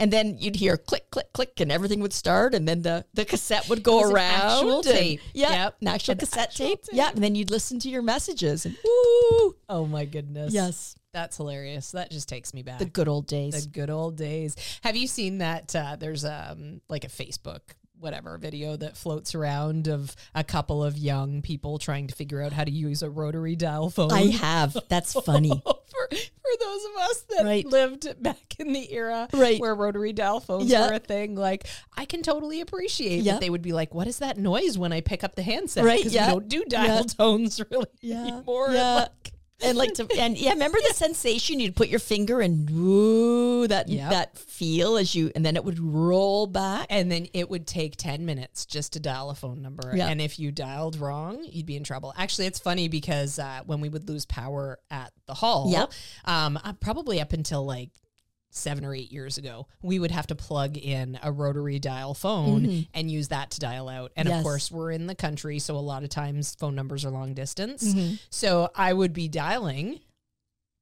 [0.00, 3.24] and then you'd hear click, click, click, and everything would start, and then the the
[3.24, 4.40] cassette would go It was an around.
[4.40, 5.20] actual and- tape.
[5.34, 5.76] Yeah, Yep.
[5.82, 6.82] an actual An cassette actual tape.
[6.84, 6.94] tape.
[6.96, 8.66] Yeah, and then you'd listen to your messages.
[8.66, 10.52] And ooh, Oh my goodness.
[10.52, 11.92] yes, That's hilarious.
[11.92, 12.78] That just takes me back.
[12.80, 13.64] the good old days.
[13.64, 14.56] The good old days.
[14.82, 15.74] Have you seen that?
[15.74, 17.60] Uh, there's um like a Facebook
[18.00, 22.52] whatever video that floats around of a couple of young people trying to figure out
[22.52, 24.12] how to use a rotary dial phone.
[24.12, 24.76] I have.
[24.88, 25.48] That's funny.
[25.64, 27.64] for for those of us that Right.
[27.64, 29.58] lived back in the era Right.
[29.60, 30.88] where rotary dial phones Yeah.
[30.88, 33.34] were a thing, like I can totally appreciate Yeah.
[33.34, 35.84] that they would be like, "What is that noise when I pick up the handset?"
[35.84, 36.26] Right, Because yeah.
[36.26, 37.02] we don't do dial Yeah.
[37.02, 38.70] tones really Yeah, anymore.
[38.72, 38.94] yeah.
[39.14, 39.32] Like,
[39.64, 43.88] and like to and yeah, remember the sensation you'd put your finger and ooh that
[43.88, 44.10] Yep.
[44.10, 46.86] that feel as you and then it would roll back.
[46.90, 49.92] and then it would take 10 minutes just to dial a phone number.
[49.94, 50.08] Yeah.
[50.08, 52.12] And if you dialed wrong, you'd be in trouble.
[52.16, 55.92] Actually, it's funny because uh, when we would lose power at the hall, Yep.
[56.26, 57.90] um, uh, probably up until like
[58.56, 62.86] seven or eight years ago, we would have to plug in a rotary dial phone
[62.94, 64.12] and use that to dial out.
[64.16, 64.30] And Mm-hmm.
[64.34, 64.40] Yes.
[64.40, 67.34] of course, we're in the country, so a lot of times phone numbers are long
[67.34, 67.82] distance.
[67.84, 68.14] Mm-hmm.
[68.30, 70.00] So I would be dialing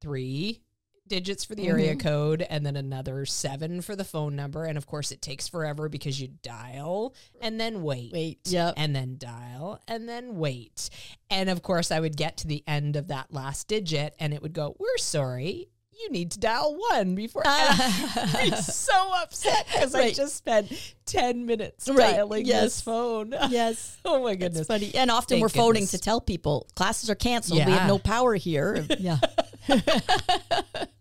[0.00, 0.60] three
[1.08, 2.08] digits for the area Mm-hmm.
[2.08, 4.64] code and then another seven for the phone number.
[4.64, 8.12] And of course, it takes forever because you dial and then wait.
[8.12, 8.74] Wait, yep.
[8.76, 10.88] And then dial and then wait.
[11.28, 14.40] And of course, I would get to the end of that last digit and it
[14.42, 15.68] would go, We're sorry.
[16.02, 17.42] You need to dial one before.
[17.46, 20.72] I'm so upset because I just spent
[21.06, 22.62] 10 minutes Right, dialing yes.
[22.62, 23.34] this phone.
[23.50, 23.98] Yes.
[24.04, 24.66] oh my It's goodness.
[24.66, 24.94] funny.
[24.94, 25.90] And often Thank we're phoning goodness.
[25.92, 27.64] to tell people classes are canceled.
[27.64, 28.86] We have no power here.
[28.98, 29.18] yeah.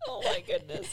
[0.08, 0.86] Oh my goodness.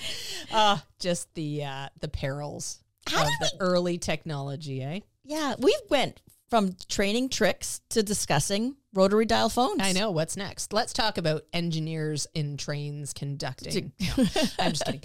[0.51, 4.99] Uh, just the uh, the perils How of the early technology, eh?
[5.25, 5.55] Yeah.
[5.59, 9.81] We went from training tricks to discussing rotary dial phones.
[9.81, 10.11] I know.
[10.11, 10.73] What's next?
[10.73, 13.93] Let's talk about engineers in trains conducting.
[13.99, 14.25] No,
[14.59, 15.01] I'm just kidding.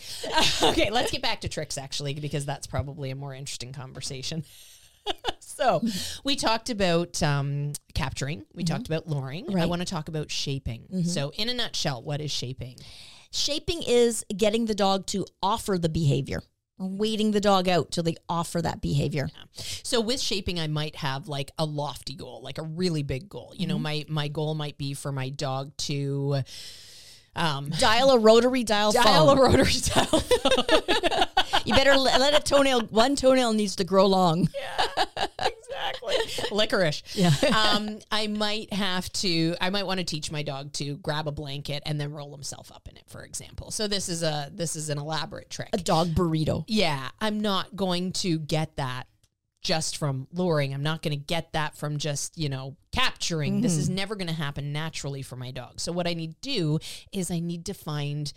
[0.71, 4.45] okay, let's get back to tricks actually, because that's probably a more interesting conversation.
[5.39, 5.83] so,
[6.25, 8.45] we talked about um, capturing.
[8.55, 9.45] We talked about luring.
[9.45, 9.55] I Mm-hmm.
[9.55, 9.61] Right.
[9.63, 9.71] Mm-hmm.
[9.71, 11.05] want to talk about shaping.
[11.05, 12.77] So, in a nutshell, what is shaping?
[13.31, 16.41] Shaping is getting the dog to offer the behavior,
[16.79, 19.29] waiting the dog out till they offer that behavior.
[19.83, 23.53] So with shaping, I might have like a lofty goal, like a really big goal.
[23.55, 23.69] You Mm-hmm.
[23.69, 26.43] know, my my goal might be for my dog to
[27.37, 29.39] um, Dial a rotary dial, dial phone.
[29.39, 30.23] a rotary dial.
[31.65, 34.49] you better let, a toenail, one toenail needs to grow long.
[35.19, 35.53] exactly.
[36.53, 37.03] Licorice.
[37.15, 37.33] Yeah.
[37.75, 39.57] um, I might have to.
[39.61, 42.71] I might want to teach my dog to grab a blanket and then roll himself
[42.73, 43.71] up in it, for example.
[43.71, 45.71] So this is a this is an elaborate trick.
[45.73, 46.65] A dog burrito.
[46.69, 49.07] Yeah, I'm not going to get that
[49.65, 50.75] just from luring.
[50.75, 53.63] I'm not going to get that from just, you know, capturing.
[53.63, 55.81] This is never going to happen naturally for my dog.
[55.81, 56.79] So what I need to do
[57.13, 58.31] is I need to find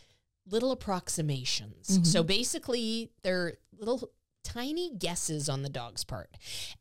[0.50, 2.00] little approximations.
[2.10, 4.10] So basically, they're little
[4.44, 6.30] tiny guesses on the dog's part.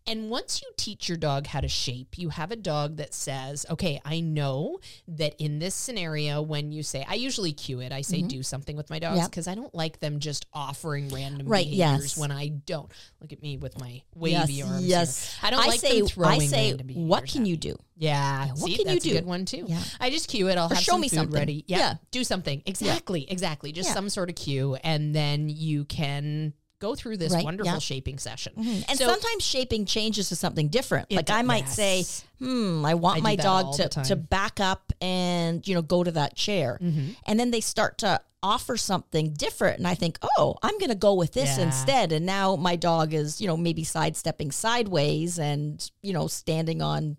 [0.06, 3.66] And once you teach your dog how to shape, you have a dog that says,
[3.68, 8.02] okay, I know that in this scenario, when you say, I usually cue it, I
[8.02, 8.28] say, mm-hmm.
[8.28, 9.30] do something with my dogs Yep.
[9.30, 12.18] because I don't like them just offering random Right, behaviors yes.
[12.18, 12.90] when I don't.
[13.20, 14.80] Look at me with my wavy yes, arms.
[14.80, 14.88] here.
[14.88, 15.38] yes.
[15.42, 17.76] I don't like say, them throwing I say, what can you do?
[17.96, 18.46] Yeah.
[18.48, 19.12] what See, can you do?
[19.12, 19.64] good one too.
[19.66, 19.82] Yeah.
[19.98, 20.56] I just cue it.
[20.58, 21.34] I'll have show some me something.
[21.34, 21.64] ready.
[21.66, 21.94] Yeah, Yeah.
[22.12, 22.62] Do something.
[22.64, 23.28] Exactly.
[23.30, 23.72] Exactly.
[23.72, 23.94] Just Yeah.
[23.94, 24.76] some sort of cue.
[24.84, 27.78] And then you can go through this Right, wonderful yeah.
[27.78, 28.52] shaping session.
[28.56, 31.10] And So- sometimes shaping changes to something different.
[31.10, 32.04] Like I might say,
[32.38, 36.10] hmm, I want I my dog to, to back up and, you know, go to
[36.12, 36.78] that chair.
[36.82, 37.10] Mm-hmm.
[37.26, 39.78] And then they start to offer something different.
[39.78, 41.64] And I think, oh, I'm going to go with this Yeah.
[41.64, 42.12] instead.
[42.12, 47.16] And now my dog is, you know, maybe sidestepping sideways and, you know, standing on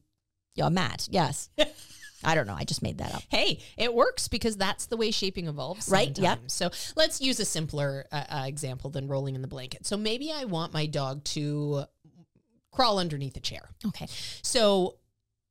[0.60, 1.08] a mat.
[1.12, 1.50] Yes.
[2.24, 2.56] I don't know.
[2.58, 3.24] I just made that up.
[3.30, 5.90] Hey, it works because that's the way shaping evolves.
[5.90, 6.40] Right, yep.
[6.40, 6.54] sometimes.
[6.54, 9.86] So let's use a simpler uh, uh, example than rolling in the blanket.
[9.86, 11.86] So maybe I want my dog to
[12.78, 13.70] crawl underneath a chair.
[13.88, 14.08] Okay.
[14.44, 14.98] So,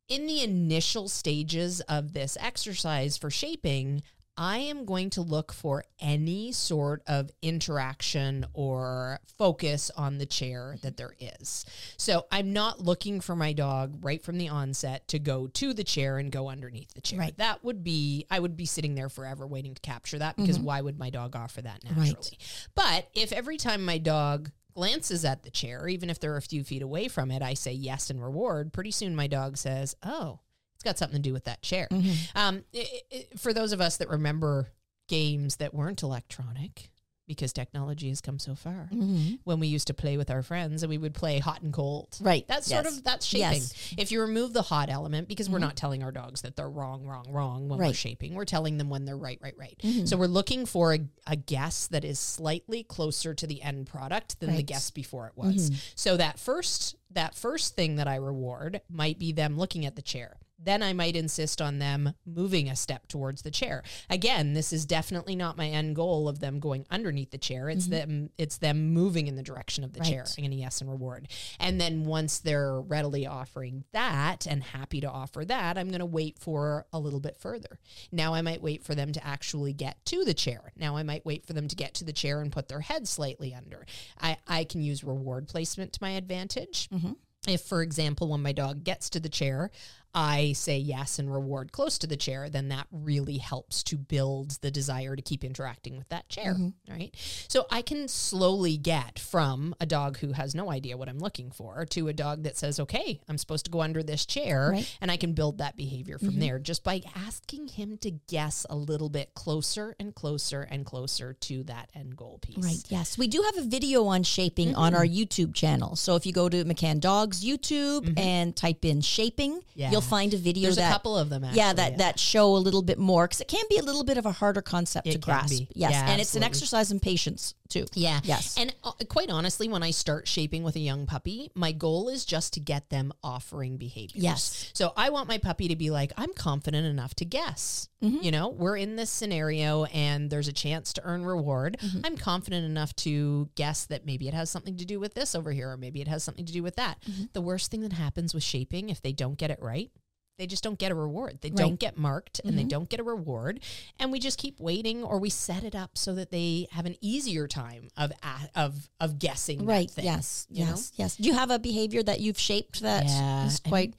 [0.08, 4.04] in the initial stages of this exercise for shaping,
[4.36, 10.76] I am going to look for any sort of interaction or focus on the chair
[10.82, 11.64] that there is.
[11.96, 15.84] So, I'm not looking for my dog right from the onset to go to the
[15.84, 17.20] chair and go underneath the chair.
[17.20, 17.36] Right.
[17.38, 20.66] That would be, I would be sitting there forever waiting to capture that because mm-hmm.
[20.66, 22.38] why would my dog offer that naturally?
[22.74, 26.62] But if every time my dog glances at the chair, even if they're a few
[26.62, 30.40] feet away from it, I say yes and reward, pretty soon my dog says, oh,
[30.86, 31.88] got something to do with that chair.
[31.90, 32.38] Mm-hmm.
[32.38, 34.68] Um, i i for those of us that remember
[35.08, 36.90] games that weren't electronic,
[37.28, 39.34] because technology has come so far, mm-hmm.
[39.42, 42.16] when we used to play with our friends and we would play hot and cold.
[42.20, 42.46] Right.
[42.46, 43.62] That's sort of that's shaping.
[43.62, 43.94] Yes.
[43.98, 45.66] If you remove the hot element, because we're mm-hmm.
[45.66, 47.96] not telling our dogs that they're wrong, wrong, wrong when we're Right.
[47.96, 49.80] shaping, we're telling them when they're right, right, right.
[50.04, 54.38] So we're looking for a, a guess that is slightly closer to the end product
[54.38, 55.72] than the guess before it was.
[55.96, 60.02] So that first that first thing that I reward might be them looking at the
[60.02, 60.36] chair.
[60.58, 63.82] Then I might insist on them moving a step towards the chair.
[64.08, 67.68] Again, this is definitely not my end goal of them going underneath the chair.
[67.68, 67.90] It's mm-hmm.
[67.90, 70.20] them it's them moving in the direction of the chair.
[70.20, 70.34] Right.
[70.38, 71.28] I'm going to yes and reward.
[71.60, 76.06] And then once they're readily offering that and happy to offer that, I'm going to
[76.06, 77.78] wait for a little bit further.
[78.10, 80.72] Now I might wait for them to actually get to the chair.
[80.76, 83.06] Now I might wait for them to get to the chair and put their head
[83.06, 83.84] slightly under.
[84.20, 86.88] I, I can use reward placement to my advantage.
[86.88, 87.12] Mm-hmm.
[87.48, 89.70] If, for example, when my dog gets to the chair,
[90.14, 94.58] I say yes and reward close to the chair, then that really helps to build
[94.62, 96.54] the desire to keep interacting with that chair.
[96.54, 96.92] Mm-hmm.
[96.92, 97.14] Right.
[97.48, 101.50] So I can slowly get from a dog who has no idea what I'm looking
[101.50, 104.70] for to a dog that says, okay, I'm supposed to go under this chair.
[104.72, 104.96] Right.
[105.00, 106.40] And I can build that behavior from mm-hmm.
[106.40, 111.34] there just by asking him to guess a little bit closer and closer and closer
[111.34, 112.64] to that end goal piece.
[112.64, 112.82] Right.
[112.88, 113.18] Yes.
[113.18, 115.14] We do have a video on shaping on our mm-hmm.
[115.14, 115.96] YouTube channel.
[115.96, 119.90] So if you go to McCann Dogs YouTube and type in shaping, Yeah.
[119.90, 121.58] you'll find a video There's that a couple of them actually.
[121.58, 124.16] yeah, that that show a little bit more because it can be a little bit
[124.18, 125.50] of a harder concept It to grasp.
[125.50, 125.68] be.
[125.74, 127.54] Yes, Yeah, and it's an exercise in patience.
[127.68, 127.86] Too.
[127.94, 128.20] Yeah.
[128.24, 128.56] Yes.
[128.58, 132.24] And uh, quite honestly, when I start shaping with a young puppy, my goal is
[132.24, 134.22] just to get them offering behaviors.
[134.22, 134.70] Yes.
[134.74, 137.88] So I want my puppy to be like, I'm confident enough to guess.
[138.02, 138.22] Mm-hmm.
[138.22, 141.78] You know, we're in this scenario and there's a chance to earn reward.
[141.80, 142.00] Mm-hmm.
[142.04, 145.50] I'm confident enough to guess that maybe it has something to do with this over
[145.52, 146.98] here, or maybe it has something to do with that.
[147.08, 147.24] Mm-hmm.
[147.32, 149.90] The worst thing that happens with shaping, if they don't get it right,
[150.38, 151.38] they just don't get a reward.
[151.40, 151.56] They Right.
[151.56, 151.66] Mm-hmm.
[151.68, 153.60] don't get marked and they don't get a reward.
[153.98, 156.96] And we just keep waiting or we set it up so that they have an
[157.00, 158.12] easier time of
[158.54, 159.90] of of guessing Right.
[159.90, 160.46] thing, Yes.
[160.50, 160.70] you know?
[160.72, 160.92] Yes.
[160.96, 161.16] Yes.
[161.16, 163.94] Do you have a behavior that you've shaped that is Yeah, I quite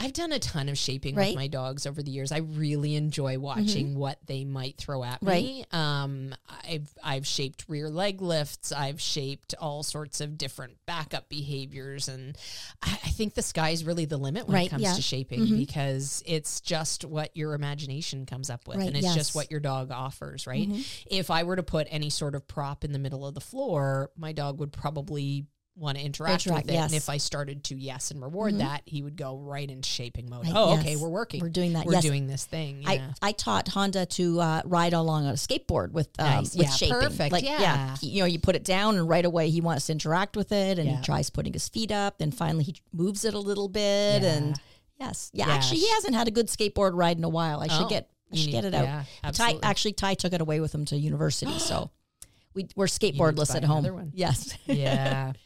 [0.00, 1.24] I've done a ton of shaping Right.
[1.24, 1.30] Mm-hmm.
[1.30, 2.30] with my dogs over the years.
[2.32, 5.64] I really enjoy watching what they might throw at me.
[5.72, 8.70] Um, I've I've shaped rear leg lifts.
[8.72, 12.36] I've shaped all sorts of different backup behaviors, and
[12.82, 14.90] I, I think the sky's really the limit when Right, it comes yeah.
[14.90, 14.96] Mm-hmm.
[14.96, 19.12] to shaping because it's just what your imagination comes up with, Right, and it's yes.
[19.12, 19.18] Mm-hmm.
[19.20, 20.46] just what your dog offers.
[20.46, 20.68] Right?
[21.10, 24.10] If I were to put any sort of prop in the middle of the floor,
[24.16, 26.78] my dog would probably want to interact, Interact, with it.
[26.78, 30.28] And if I started to yes and reward that, he would go right into shaping
[30.28, 30.42] mode.
[30.46, 30.80] Right, oh, yes.
[30.80, 31.40] okay, we're working.
[31.40, 32.02] We're doing that, We're yes.
[32.02, 32.82] doing this thing.
[32.82, 33.12] Yeah.
[33.22, 36.56] I, I taught Honda to uh, ride along on a skateboard with um, Nice.
[36.56, 36.94] with Yeah, shaping.
[37.00, 37.30] perfect.
[37.32, 37.96] Like Yeah.
[38.00, 40.50] he- you know, you put it down and right away he wants to interact with
[40.50, 40.96] it, and Yeah.
[40.96, 42.18] he tries putting his feet up.
[42.18, 44.34] Then finally he moves it a little bit, Yeah.
[44.34, 44.60] and
[44.98, 45.46] yes, yeah.
[45.46, 47.60] Yeah, Actually, he hasn't had a good skateboard ride in a while.
[47.60, 48.84] I should Oh, get I you should need- get it out.
[48.84, 49.62] yeah, Ty, absolutely.
[49.62, 51.90] actually, Ty took it away with him to university, so
[52.54, 53.78] we we're skateboardless buy at home.
[53.78, 54.12] another one.
[54.14, 54.56] Yes.
[54.66, 55.32] yeah.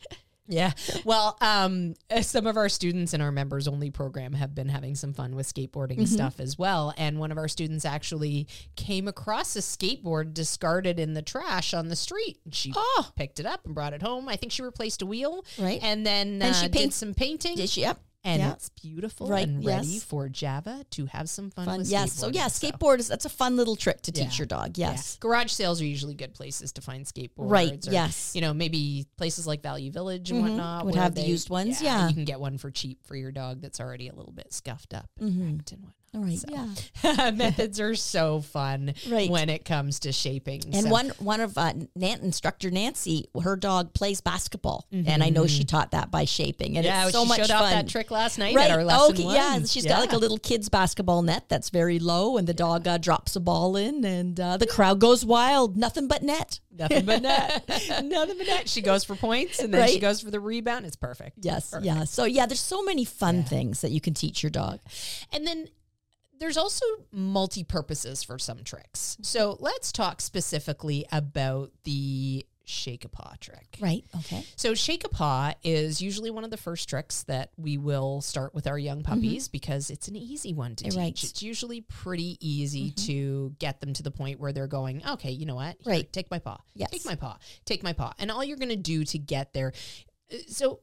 [0.48, 0.72] Yeah.
[1.04, 4.96] Well, um, uh, some of our students in our members only program have been having
[4.96, 6.04] some fun with skateboarding Mm-hmm.
[6.04, 6.92] stuff as well.
[6.98, 11.88] And one of our students actually came across a skateboard discarded in the trash on
[11.88, 12.38] the street.
[12.50, 13.12] She Oh.
[13.16, 14.28] picked it up and brought it home.
[14.28, 15.44] I think she replaced a wheel.
[15.58, 15.80] Right.
[15.82, 17.56] And then And uh, she did paint- some painting.
[17.56, 17.82] Did she?
[17.82, 18.00] Yep.
[18.24, 18.52] And Yeah.
[18.52, 20.04] it's beautiful Right, and ready yes.
[20.04, 21.78] for Java to have some fun, Fun.
[21.78, 22.12] with Yes.
[22.12, 24.78] So yeah, skateboard is that's a fun little trick to teach your dog.
[24.78, 24.92] Yeah.
[24.92, 25.16] Yes.
[25.20, 27.50] Garage sales are usually good places to find skateboards.
[27.50, 28.32] Right, or, yes.
[28.34, 30.48] You know, maybe places like Value Village and Mhm.
[30.50, 32.08] whatnot Would have the used ones, yeah.
[32.08, 34.94] You can get one for cheap for your dog that's already a little bit scuffed
[34.94, 35.56] up and Mhm.
[35.56, 35.96] wrecked and whatnot.
[36.14, 36.38] All right.
[36.38, 37.30] So, Yeah.
[37.34, 39.30] Methods are so fun Right.
[39.30, 40.60] when it comes to shaping.
[40.74, 45.30] And So- one one of uh, Nan, instructor Nancy, her dog plays basketball, and I
[45.30, 46.94] know she taught that by shaping, and Mm-hmm.
[46.94, 47.62] yeah, it's so she much showed fun.
[47.62, 48.70] off that trick last night Right.
[48.70, 49.24] at our lesson okay.
[49.24, 49.34] one.
[49.34, 49.58] Yeah.
[49.64, 52.98] She's got like a little kids basketball net that's very low, and the dog uh,
[52.98, 55.76] drops a ball in, and uh, the crowd goes wild.
[55.78, 56.60] Nothing but net.
[56.70, 57.64] Nothing but net.
[58.04, 58.68] Nothing but net.
[58.68, 60.86] She goes for points and then she goes for the rebound.
[60.86, 61.38] It's perfect.
[61.42, 61.70] Yes.
[61.70, 61.84] Perfect.
[61.86, 62.04] Yeah.
[62.04, 64.80] So yeah, there's so many fun things that you can teach your dog.
[65.34, 65.68] And then
[66.42, 69.16] there's also multi purposes for some tricks.
[69.22, 73.78] So let's talk specifically about the shake a paw trick.
[73.80, 74.04] Right.
[74.18, 74.44] Okay.
[74.56, 78.54] So shake a paw is usually one of the first tricks that we will start
[78.56, 80.96] with our young puppies because it's an easy one to teach.
[80.96, 81.22] Right.
[81.22, 85.46] It's usually pretty easy to get them to the point where they're going, okay, you
[85.46, 85.76] know what?
[85.80, 86.12] Here, Right.
[86.12, 86.58] Take my paw.
[86.74, 86.90] Yes.
[86.90, 87.38] Take my paw.
[87.64, 88.14] Take my paw.
[88.18, 89.72] And all you're going to do to get there.
[90.32, 90.80] uh, So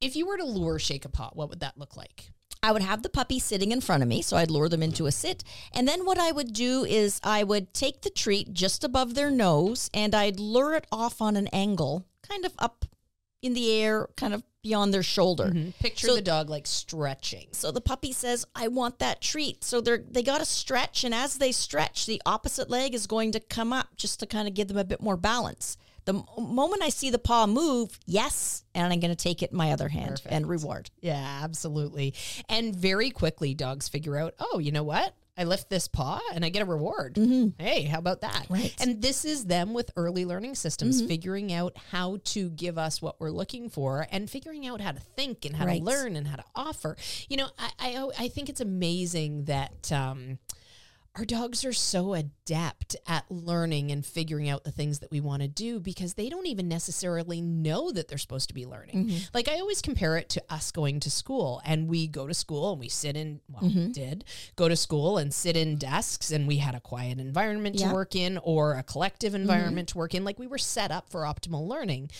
[0.00, 2.32] if you were to lure shake a paw, what would that look like?
[2.66, 5.06] I would have the puppy sitting in front of me, so I'd lure them into
[5.06, 5.44] a sit.
[5.72, 9.30] And then what I would do is I would take the treat just above their
[9.30, 12.84] nose and I'd lure it off on an angle, kind of up
[13.40, 15.44] in the air, kind of beyond their shoulder.
[15.44, 15.70] Mm-hmm.
[15.78, 17.46] Picture So- the dog like stretching.
[17.52, 21.14] So the puppy says, "I want that treat." So they're they got to stretch, and
[21.14, 24.54] as they stretch, the opposite leg is going to come up just to kind of
[24.54, 25.76] give them a bit more balance.
[26.06, 29.56] The moment I see the paw move, yes, and I'm going to take it in
[29.56, 30.88] my other hand and reward.
[31.00, 32.14] Yeah, absolutely.
[32.48, 35.14] And very quickly, dogs figure out, oh, you know what?
[35.38, 37.18] I lift this paw and I get a reward.
[37.58, 38.44] Hey, how about that?
[38.44, 38.54] Mm-hmm.
[38.54, 38.62] Right.
[38.72, 38.82] Mm-hmm.
[38.90, 43.20] And this is them with early learning systems, figuring out how to give us what
[43.20, 45.80] we're looking for and figuring out how to think and how Right.
[45.80, 46.96] to learn and how to offer.
[47.28, 49.92] You know, I, I, I think it's amazing that.
[49.92, 50.38] Um,
[51.16, 55.40] our dogs are so adept at learning and figuring out the things that we want
[55.42, 59.06] to do because they don't even necessarily know that they're supposed to be learning.
[59.06, 59.24] Mm-hmm.
[59.32, 62.72] Like I always compare it to us going to school and we go to school
[62.72, 63.92] and we sit in well Mm-hmm.
[63.92, 64.24] did
[64.56, 67.88] go to school and sit in desks and we had a quiet environment Yeah.
[67.88, 71.08] to work in or a collective environment to work in like we were set up
[71.10, 72.10] for optimal learning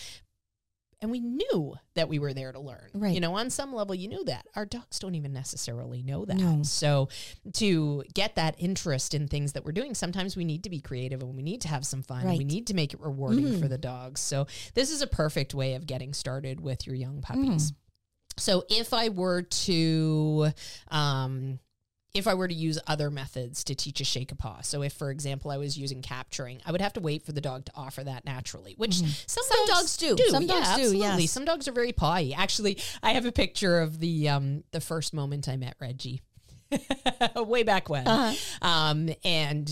[1.01, 2.89] and we knew that we were there to learn.
[2.93, 3.13] Right.
[3.13, 4.47] You know, on some level, you knew that.
[4.55, 6.37] Our dogs don't even necessarily know that.
[6.37, 6.63] No.
[6.63, 7.09] So,
[7.53, 11.21] to get that interest in things that we're doing, sometimes we need to be creative
[11.21, 12.25] and we need to have some fun.
[12.25, 14.21] and We need to make it rewarding for the dogs.
[14.21, 17.71] So, this is a perfect way of getting started with your young puppies.
[17.71, 17.75] Mm.
[18.37, 20.51] So, if I were to,
[20.89, 21.59] um,
[22.17, 24.93] if I were to use other methods to teach a shake a paw, so if,
[24.93, 27.71] for example, I was using capturing, I would have to wait for the dog to
[27.75, 29.53] offer that naturally, which some, Mm-hmm.
[29.53, 30.17] Some dogs do.
[30.29, 31.21] Some yeah, dogs do, absolutely.
[31.23, 31.31] yes.
[31.31, 32.33] Some dogs are very pawy.
[32.35, 36.21] Actually, I have a picture of the um, the first moment I met Reggie,
[37.35, 38.67] way back when, Uh-huh.
[38.67, 39.69] um, and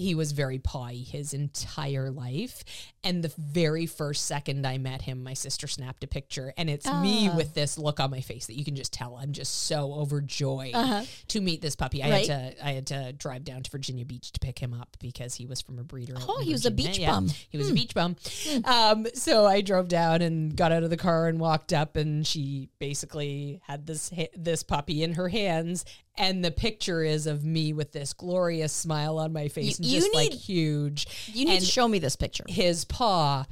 [0.00, 2.64] he was very pawy his entire life.
[3.02, 6.86] And the very first second I met him, my sister snapped a picture, and it's
[6.86, 7.36] me Ah.
[7.36, 10.74] with this look on my face that you can just tell I'm just so overjoyed
[10.74, 11.04] Uh-huh.
[11.28, 12.02] to meet this puppy.
[12.02, 12.28] I Right.
[12.28, 15.34] had to I had to drive down to Virginia Beach to pick him up because
[15.36, 16.14] he was from a breeder.
[16.28, 17.30] Oh, he was a beach Yeah, bum.
[17.48, 18.16] He was a beach bum.
[18.64, 22.26] Um, so I drove down and got out of the car and walked up, and
[22.26, 25.84] she basically had this this puppy in her hands,
[26.20, 30.00] and the picture is of me with this glorious smile on my face, and you
[30.00, 31.06] just like need- huge.
[31.32, 32.44] You need and to show me this picture.
[32.46, 33.46] his paw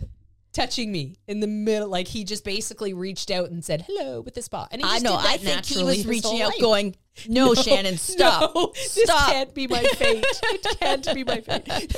[0.52, 4.34] touching me in the middle, like he just basically reached out and said hello with
[4.34, 4.66] his paw.
[4.70, 5.16] And he I know.
[5.18, 6.60] I think he was reaching out, life.
[6.60, 10.24] going, "No, Shannon, stop, No, this can't be my fate.
[10.44, 11.94] It can't be my fate.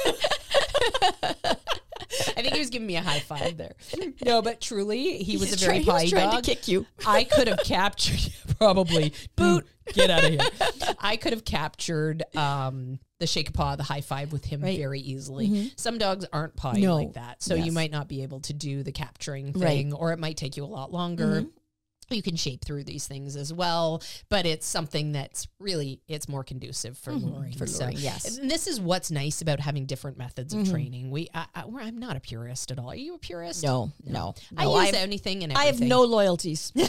[2.36, 3.74] I think he was giving me a high five there.
[4.24, 6.42] No, but truly, he was a He's very try- he was trying dog.
[6.44, 6.86] to kick you.
[7.06, 9.66] I could have captured probably boot.
[9.92, 10.40] Get out of here.
[11.00, 14.72] I could have captured um, the shake a paw, the high five with him Right.
[14.74, 14.80] Mm-hmm.
[14.82, 15.72] very easily.
[15.76, 16.96] Some dogs aren't pawing No.
[16.96, 19.54] like that, so you might not be able to do the capturing Right.
[19.54, 19.62] Mm-hmm.
[19.64, 21.44] thing, or it might take you a lot longer.
[22.10, 26.42] You can shape through these things as well, but it's something that's really it's more
[26.44, 27.50] conducive for luring.
[27.52, 27.58] Mm-hmm.
[27.58, 28.36] For So- yes.
[28.38, 30.70] and this is what's nice about having different methods of Mhm.
[30.70, 31.10] training.
[31.10, 32.90] We, I, I, i'm not a purist at all.
[32.90, 33.62] Are you a purist?
[33.62, 34.80] No, no, I no.
[34.80, 36.72] use I, anything and I have no loyalties.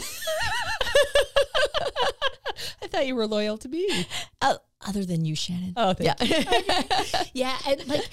[2.82, 4.06] I thought you were loyal to me.
[4.40, 4.56] uh,
[4.86, 5.72] other than you, Shannon.
[5.76, 6.14] Oh, yeah.
[7.32, 8.08] yeah, and like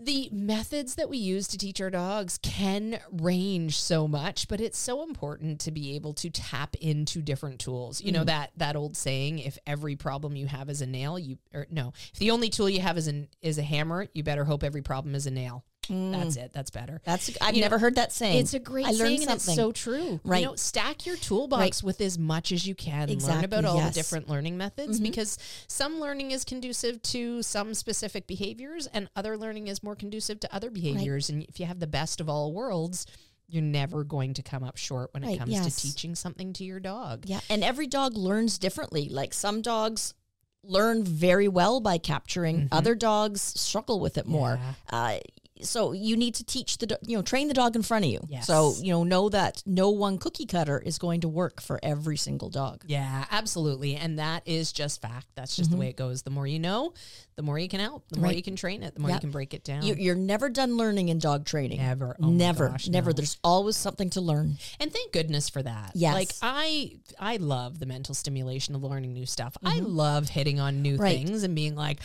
[0.00, 4.78] the methods that we use to teach our dogs can range so much, but it's
[4.78, 8.00] so important to be able to tap into different tools.
[8.00, 8.26] You know mm.
[8.26, 11.92] that that old saying: if every problem you have is a nail, you or no,
[12.12, 14.82] if the only tool you have is an is a hammer, you better hope every
[14.82, 15.64] problem is a nail.
[15.88, 16.52] That's it.
[16.52, 17.00] That's better.
[17.04, 18.38] That's I've You know, never heard that saying.
[18.38, 20.20] It's a great I learned saying, and it's so true.
[20.24, 20.40] Right.
[20.40, 21.82] You know, stack your toolbox Right.
[21.82, 23.08] with as much as you can.
[23.08, 23.80] Learn Exactly, about all yes.
[23.82, 23.88] Mm-hmm.
[23.88, 29.36] the different learning methods because some learning is conducive to some specific behaviors, and other
[29.36, 31.28] learning is more conducive to other behaviors.
[31.28, 33.06] And if you have the best of all worlds,
[33.48, 35.74] you're never going to come up short when it comes yes.
[35.74, 37.24] to teaching something to your dog.
[37.26, 39.08] Yeah, and every dog learns differently.
[39.08, 40.14] Like some dogs
[40.62, 44.58] learn very well by capturing, other dogs struggle with it more.
[44.58, 44.70] Mm-hmm.
[44.92, 45.02] Yeah.
[45.16, 45.18] Uh,
[45.62, 48.20] so you need to teach the you know train the dog in front of you.
[48.42, 52.16] So you know know that no one cookie cutter is going to work for every
[52.16, 52.82] single dog.
[52.86, 53.96] Yeah, absolutely.
[53.96, 55.26] And that is just fact.
[55.34, 56.22] That's just the way it goes.
[56.22, 56.94] The more you know,
[57.36, 58.24] the more you can help, the more Mm-hmm.
[58.30, 58.36] Right.
[58.36, 59.82] you can train it, the more you can break it down.
[59.82, 61.78] You, you're never done learning in dog training.
[61.78, 62.16] Never.
[62.22, 63.10] Oh never, gosh, never.
[63.10, 63.14] no.
[63.14, 64.56] There's always something to learn.
[64.78, 65.92] And thank goodness for that.
[65.94, 66.14] Yes.
[66.14, 69.56] Like I I love the mental stimulation of learning new stuff.
[69.64, 71.02] I love hitting on new Mm-hmm.
[71.02, 71.26] Right.
[71.26, 72.00] things and being like,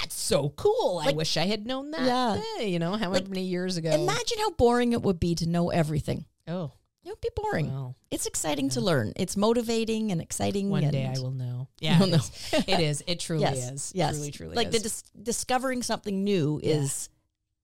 [0.00, 1.00] that's so cool.
[1.04, 2.02] I wish I had known that.
[2.58, 2.64] Yeah.
[2.66, 3.90] you know, however many years ago.
[3.90, 6.24] Imagine how boring it would be to know everything.
[6.48, 6.72] oh,
[7.04, 7.94] It would be boring.
[8.10, 9.12] It's exciting to learn.
[9.16, 10.70] It's motivating and exciting.
[10.70, 11.68] one and day I will know.
[11.80, 12.30] Yeah, it is.
[12.66, 13.04] it is.
[13.06, 13.92] It truly yes, is.
[13.94, 14.14] yes.
[14.16, 14.72] Truly, truly like is.
[14.74, 16.76] the dis- discovering something new Yeah.
[16.76, 17.08] is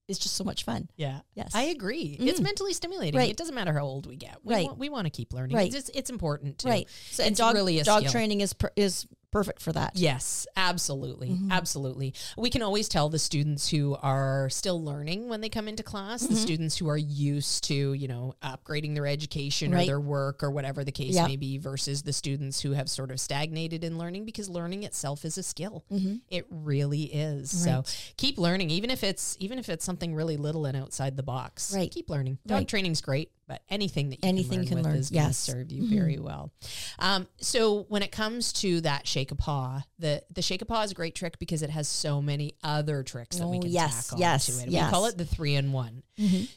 [0.07, 0.89] is just so much fun.
[0.97, 1.21] yeah.
[1.35, 1.51] Yes.
[1.55, 2.17] I agree.
[2.19, 2.43] It's Mm.
[2.43, 3.17] mentally stimulating.
[3.17, 3.29] Right.
[3.29, 4.35] It doesn't matter how old we get.
[4.43, 4.65] We Right.
[4.65, 5.55] Want, we want to keep learning.
[5.55, 5.73] Right.
[5.73, 6.67] It's, it's important too.
[6.67, 6.87] Right.
[7.11, 8.11] So and It's dog really dog skill.
[8.11, 9.93] training is per- is perfect for that.
[9.95, 11.29] Yes, absolutely.
[11.29, 11.51] Mm-hmm.
[11.51, 12.13] Absolutely.
[12.37, 16.23] We can always tell the students who are still learning when they come into class,
[16.23, 16.33] Mm-hmm.
[16.33, 20.51] the students who are used to, you know, upgrading their education or their work or
[20.51, 21.27] whatever the case Yeah.
[21.27, 25.23] may be versus the students who have sort of stagnated in learning because learning itself
[25.25, 25.85] is a skill.
[26.29, 27.49] It really is.
[27.51, 28.11] So Mm-hmm.
[28.17, 31.73] Keep learning even if it's even if it's something really little and outside the box.
[31.75, 31.89] Right.
[31.91, 32.37] Keep learning.
[32.45, 32.67] Dog Right.
[32.67, 34.95] training's great, but anything that you Anything can learn, can learn.
[34.99, 35.43] is going to Yes.
[35.45, 35.59] Mm-hmm.
[35.59, 36.53] serve you very well.
[36.99, 40.83] Um, so when it comes to that shake a paw, the the shake a paw
[40.83, 43.69] is a great trick because it has so many other tricks that we Oh, can
[43.71, 44.71] yes, tack yes, onto it.
[44.71, 44.85] yes.
[44.85, 46.03] We call it the three in one.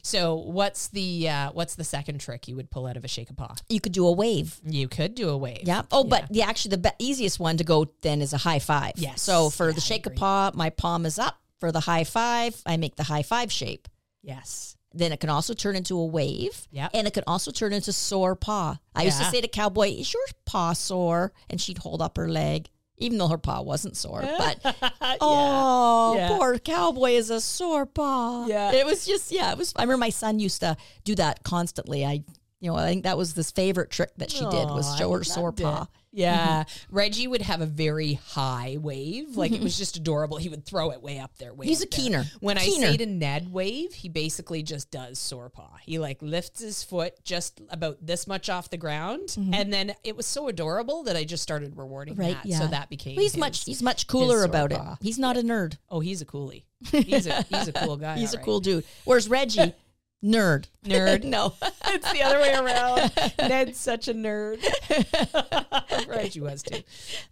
[0.03, 3.29] So what's the uh, what's the second trick you would pull out of a shake
[3.29, 3.55] a paw?
[3.67, 4.57] You could do a wave.
[4.63, 5.63] You could do a wave.
[5.65, 5.81] Yeah.
[5.91, 8.93] Oh, but the actually the be- easiest one to go then is a high five.
[8.95, 9.21] Yes.
[9.21, 11.35] So for Yeah, the shake a paw, my palm is up.
[11.59, 13.87] For the high five, I make the high five shape.
[14.21, 14.77] Yes.
[14.97, 16.67] Then it can also turn into a wave.
[16.71, 16.91] Yep.
[16.93, 18.77] And it can also turn into sore paw.
[18.95, 21.33] I used to say to Cowboy, Is your paw sore?
[21.49, 24.21] And she'd hold up her leg, even though her paw wasn't sore.
[24.37, 26.29] But oh, Yeah.
[26.37, 28.47] poor Cowboy is a sore paw.
[28.47, 28.71] Yeah.
[28.71, 29.73] It was just, yeah, it was.
[29.75, 32.05] I remember my son used to do that constantly.
[32.05, 32.23] I,
[32.61, 35.23] you know, I think that was this favorite trick that she did was show her
[35.23, 35.83] sore paw.
[35.83, 35.87] it.
[36.15, 36.21] Paw.
[36.21, 36.63] Yeah.
[36.89, 39.35] Reggie would have a very high wave.
[39.37, 40.37] Like it was just adorable.
[40.37, 41.53] He would throw it way up there.
[41.53, 41.99] Way He's a there.
[41.99, 42.25] keener.
[42.39, 42.87] When I Keener.
[42.87, 45.69] say to Ned wave, he basically just does sore paw.
[45.83, 49.35] He like lifts his foot just about this much off the ground.
[49.37, 52.21] And then it was so adorable that I just started rewarding Mm-hmm.
[52.21, 52.45] Right, that.
[52.45, 52.59] yeah.
[52.59, 54.93] So that became Well, he's his- much he's much cooler about paw.
[54.93, 54.97] it.
[55.01, 55.77] He's not a nerd.
[55.89, 56.63] Oh, he's a coolie.
[56.91, 58.17] He's a he's a cool guy.
[58.17, 58.45] He's a right.
[58.45, 58.83] cool dude.
[59.05, 59.73] Whereas Reggie,
[60.25, 60.65] nerd.
[60.83, 61.23] Nerd.
[61.25, 61.53] no.
[61.87, 63.11] it's the other way around.
[63.37, 64.63] Ned's such a nerd.
[66.07, 66.81] right, Reggie was too.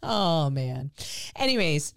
[0.01, 0.91] Oh man.
[1.35, 1.93] Anyways,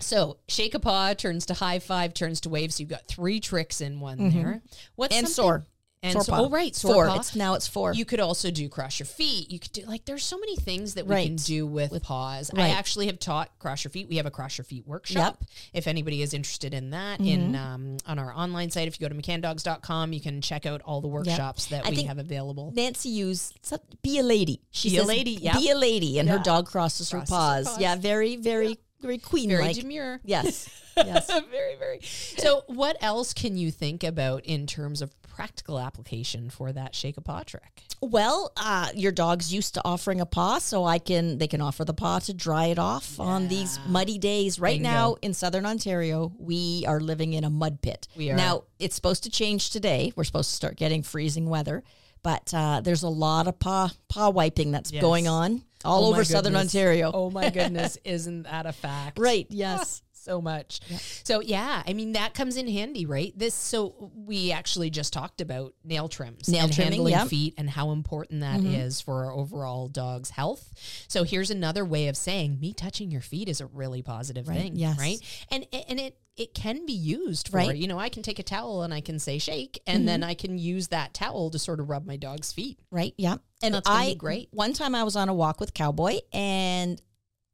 [0.00, 2.72] So shake a paw turns to high five, turns to wave.
[2.72, 4.42] So you've got three tricks in one mm-hmm.
[4.42, 4.62] there.
[4.96, 5.66] What's And something- sore.
[6.04, 7.16] And so, oh right, sore Four.
[7.16, 7.92] It's now it's four.
[7.94, 9.50] You could also do cross your feet.
[9.52, 12.50] You could do like there's so many things that we can do with, paws.
[12.56, 14.08] I actually have taught cross your feet.
[14.08, 15.44] We have a cross your feet workshop.
[15.72, 17.54] If anybody is interested in that, in Mm-hmm.
[17.54, 21.00] um, on our online site, if you go to mccanndogs.com, you can check out all
[21.00, 22.72] the workshops that I we have available.
[22.74, 23.54] Nancy used
[24.02, 24.60] be a lady.
[24.72, 25.54] She Be a lady, yep.
[25.58, 27.68] Be a lady, and her dog crosses, her, Crosses her paws.
[27.68, 27.80] paws.
[27.80, 29.76] Yeah, very, very, very queen Very like.
[29.76, 30.20] demure.
[30.24, 31.26] yes, yes.
[31.50, 32.00] very, very.
[32.02, 37.16] So, what else can you think about in terms of practical application for that shake
[37.16, 37.82] a paw trick?
[38.00, 41.84] Well, uh, your dog's used to offering a paw, so I can they can offer
[41.84, 44.58] the paw to dry it off on these muddy days.
[44.58, 44.88] Right Bingo.
[44.90, 48.08] now in southern Ontario, we are living in a mud pit.
[48.16, 48.36] We are.
[48.36, 50.12] Now it's supposed to change today.
[50.16, 51.82] We're supposed to start getting freezing weather,
[52.22, 55.00] but uh, there's a lot of paw paw wiping that's Yes.
[55.00, 56.54] going on all Oh over southern.
[56.56, 57.10] Ontario.
[57.12, 59.18] Oh my goodness, isn't that a fact?
[59.18, 59.46] Right?
[59.50, 60.02] Yes.
[60.22, 60.80] So much.
[61.24, 63.32] So yeah, I mean that comes in handy, right?
[63.36, 67.20] This so we actually just talked about nail trims, Nail and trimming, handling yep.
[67.20, 67.28] Mm-hmm.
[67.28, 70.72] feet, and how important that is for our overall dog's health.
[71.08, 74.76] So here's another way of saying me touching your feet is a really positive thing,
[74.76, 74.98] yes.
[74.98, 75.18] right?
[75.50, 77.68] And and it it can be used for Right.
[77.68, 77.76] Mm-hmm.
[77.76, 80.34] you know I can take a towel and I can say shake, and then I
[80.34, 82.78] can use that towel to sort of rub my dog's feet.
[82.90, 83.14] Right.
[83.16, 83.36] Yeah.
[83.62, 84.48] And That's I great.
[84.52, 87.00] One time I was on a walk with Cowboy, and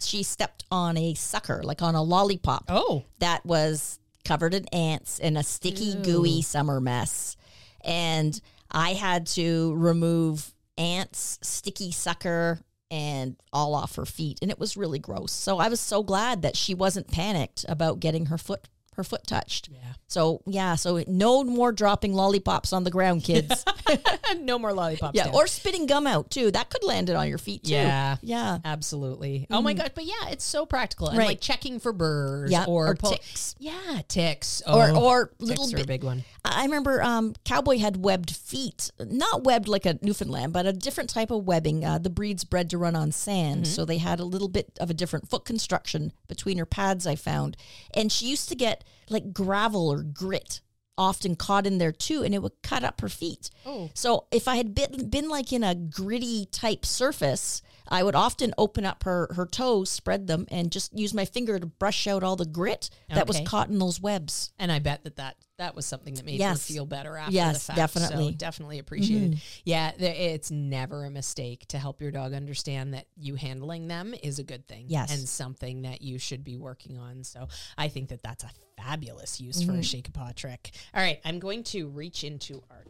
[0.00, 2.64] she stepped on a sucker, like on a lollipop.
[2.68, 7.36] Oh, that was covered in ants in a sticky, gooey summer mess.
[7.84, 8.38] And
[8.70, 14.38] I had to remove ants, sticky sucker, and all off her feet.
[14.42, 15.32] And it was really gross.
[15.32, 19.24] So I was so glad that she wasn't panicked about getting her foot her foot
[19.28, 19.68] touched.
[19.68, 19.92] yeah.
[20.08, 23.64] So yeah, so no more dropping lollipops on the ground, kids.
[24.34, 25.16] no more lollipops.
[25.16, 26.50] yeah, or spitting gum out too.
[26.50, 27.72] That could land it on your feet too.
[27.72, 28.16] Yeah.
[28.22, 28.58] Yeah.
[28.64, 29.46] Absolutely.
[29.50, 29.92] Oh my god!
[29.94, 31.08] But yeah, it's so practical.
[31.08, 31.20] And Mm.
[31.20, 31.28] Right.
[31.28, 33.54] like checking for burrs Yeah, or, or pull- ticks.
[33.58, 34.62] Yeah, ticks.
[34.66, 36.24] Or Oh, or ticks little bit big one.
[36.44, 41.10] I remember um, Cowboy had webbed feet, not webbed like a Newfoundland, but a different
[41.10, 41.84] type of webbing.
[41.84, 43.72] Uh, the breed's bred to run on sand, Mm-hmm.
[43.72, 47.06] so they had a little bit of a different foot construction between her pads.
[47.06, 47.56] I found,
[47.94, 50.60] and she used to get like gravel or grit
[50.98, 53.50] often caught in there too, and it would cut up her feet.
[53.64, 53.90] Oh.
[53.94, 58.52] So if I had been been like in a gritty type surface, I would often
[58.58, 62.22] open up her her toes, spread them, and just use my finger to brush out
[62.22, 64.52] all the grit that was caught in those webs.
[64.58, 66.66] And I bet that that, that was something that made Yes.
[66.66, 67.76] her feel better after Yes, the fact.
[67.76, 68.24] definitely.
[68.24, 68.32] Mm-hmm.
[68.32, 69.40] So definitely appreciated.
[69.64, 74.14] Yeah, there, it's never a mistake to help your dog understand that you handling them
[74.22, 74.86] is a good thing.
[74.88, 75.12] Yes.
[75.16, 77.24] And something that you should be working on.
[77.24, 79.72] So I think that that's a fabulous use Mm-hmm.
[79.74, 80.70] for a shake a paw trick.
[80.94, 82.84] All right, I'm going to reach into our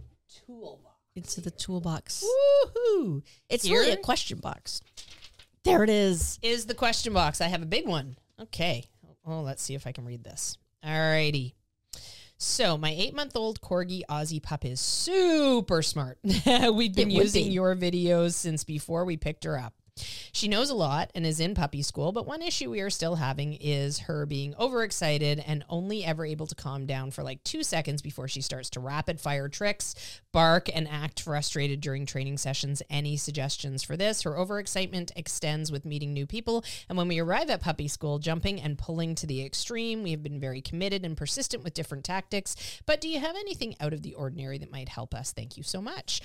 [0.46, 0.94] toolbox.
[1.16, 2.22] Into the toolbox.
[2.22, 3.22] Woohoo!
[3.48, 4.82] It's Here really a question box.
[5.64, 6.38] There it is.
[6.42, 7.40] is the question box.
[7.40, 8.16] I have a big one.
[8.40, 8.84] Okay.
[9.26, 10.56] Oh, let's see if I can read this.
[10.84, 11.54] Alrighty.
[12.40, 16.18] So my eight month old corgi Aussie pup is super smart.
[16.24, 17.50] We've been It using be.
[17.50, 19.74] your videos since before we picked her up.
[20.32, 23.16] She knows a lot and is in puppy school, but one issue we are still
[23.16, 27.62] having is her being overexcited and only ever able to calm down for like two
[27.62, 29.94] seconds before she starts to rapid fire tricks,
[30.32, 32.82] bark, and act frustrated during training sessions.
[32.90, 34.22] Any suggestions for this?
[34.22, 38.60] Her overexcitement extends with meeting new people, and when we arrive at puppy school, jumping
[38.60, 40.02] and pulling to the extreme.
[40.02, 43.74] We have been very committed and persistent with different tactics, but do you have anything
[43.80, 45.32] out of the ordinary that might help us?
[45.32, 46.20] Thank you so much.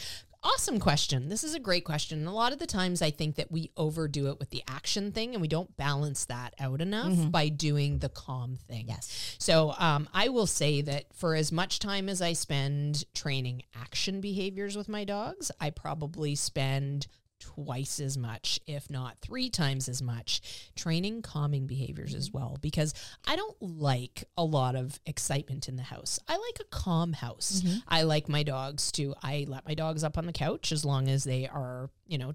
[0.45, 1.29] Awesome question.
[1.29, 2.19] This is a great question.
[2.19, 5.13] And a lot of the times I think that we overdo it with the action
[5.13, 8.85] thing and we don't balance that out enough by doing the calm thing.
[8.89, 9.35] Yes.
[9.39, 14.19] So um, I will say that for as much time as I spend training action
[14.19, 17.07] behaviors with my dogs, I probably spend
[17.43, 22.57] twice as much, if not three times as much, training calming behaviors as well.
[22.61, 22.93] Because
[23.27, 26.19] I don't like a lot of excitement in the house.
[26.27, 27.61] I like a calm house.
[27.63, 27.77] Mm-hmm.
[27.87, 31.09] I like my dogs to, I let my dogs up on the couch as long
[31.09, 32.33] as they are, you know,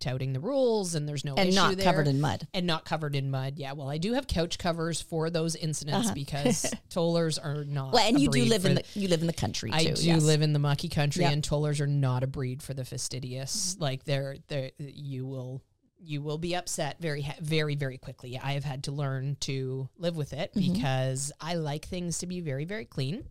[0.00, 2.48] touting the rules and there's no And not there covered in mud.
[2.52, 3.54] and not covered in mud.
[3.58, 7.80] Yeah, well, I do have couch covers for those incidents because tollers are not.
[7.88, 7.90] Uh-huh.
[7.94, 9.76] Well, and you do live in the- you live in the country too.
[9.76, 10.22] I do yes.
[10.22, 11.32] live in the mucky country, Yep.
[11.32, 13.74] and tollers are not a breed for the fastidious.
[13.74, 13.82] Mm-hmm.
[13.82, 15.62] Like they're they're you will
[16.02, 18.38] you will be upset very very very quickly.
[18.42, 20.72] I have had to learn to live with it Mm-hmm.
[20.72, 23.28] because I like things to be very very clean,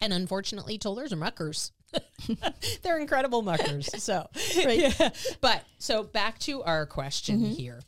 [0.00, 1.72] and unfortunately, tollers are muckers.
[2.82, 3.90] They're incredible muckers.
[4.02, 5.10] So, yeah.
[5.40, 7.52] But so back to our question Mm-hmm.
[7.52, 7.80] here.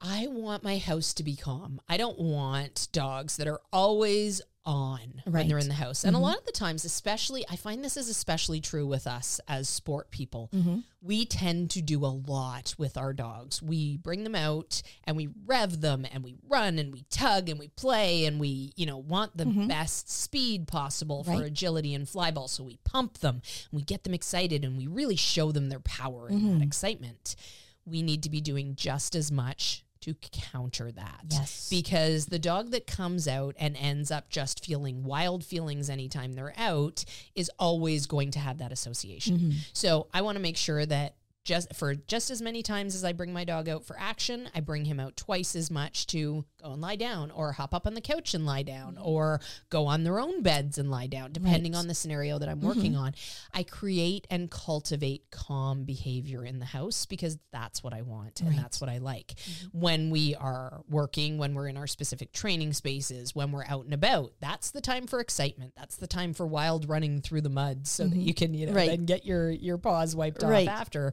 [0.00, 1.80] I want my house to be calm.
[1.88, 6.02] I don't want dogs that are always on when they're in the house.
[6.02, 6.24] And a mm-hmm.
[6.24, 10.10] lot of the times, especially, I find this is especially true with us as sport
[10.10, 10.50] people.
[10.52, 10.80] Mm-hmm.
[11.00, 13.62] We tend to do a lot with our dogs.
[13.62, 17.60] We bring them out and we rev them and we run and we tug and
[17.60, 19.68] we play and we, you know, want the mm-hmm.
[19.68, 21.44] best speed possible for Right.
[21.44, 22.48] agility and flyball.
[22.48, 23.36] So we pump them
[23.70, 27.36] and we get them excited and we really show them their power and that excitement.
[27.84, 31.24] We need to be doing just as much to counter that.
[31.30, 31.68] Yes.
[31.68, 36.54] Because the dog that comes out and ends up just feeling wild feelings anytime they're
[36.56, 37.04] out
[37.34, 39.38] is always going to have that association.
[39.38, 39.50] Mm-hmm.
[39.72, 41.14] So I want to make sure that
[41.46, 44.60] just for just as many times as I bring my dog out for action, I
[44.60, 47.94] bring him out twice as much to go and lie down or hop up on
[47.94, 49.06] the couch and lie down mm-hmm.
[49.06, 49.40] or
[49.70, 51.78] go on their own beds and lie down, depending Right.
[51.78, 52.66] on the scenario that I'm mm-hmm.
[52.66, 53.14] working on.
[53.54, 58.58] I create and cultivate calm behavior in the house because that's what I want and
[58.58, 59.34] that's what I like.
[59.36, 59.80] Mm-hmm.
[59.80, 63.94] When we are working, when we're in our specific training spaces, when we're out and
[63.94, 65.74] about, that's the time for excitement.
[65.76, 68.72] That's the time for wild running through the mud so that you can, you know,
[68.72, 68.90] Right.
[68.90, 70.66] then get your your paws wiped Right.
[70.66, 71.12] off after.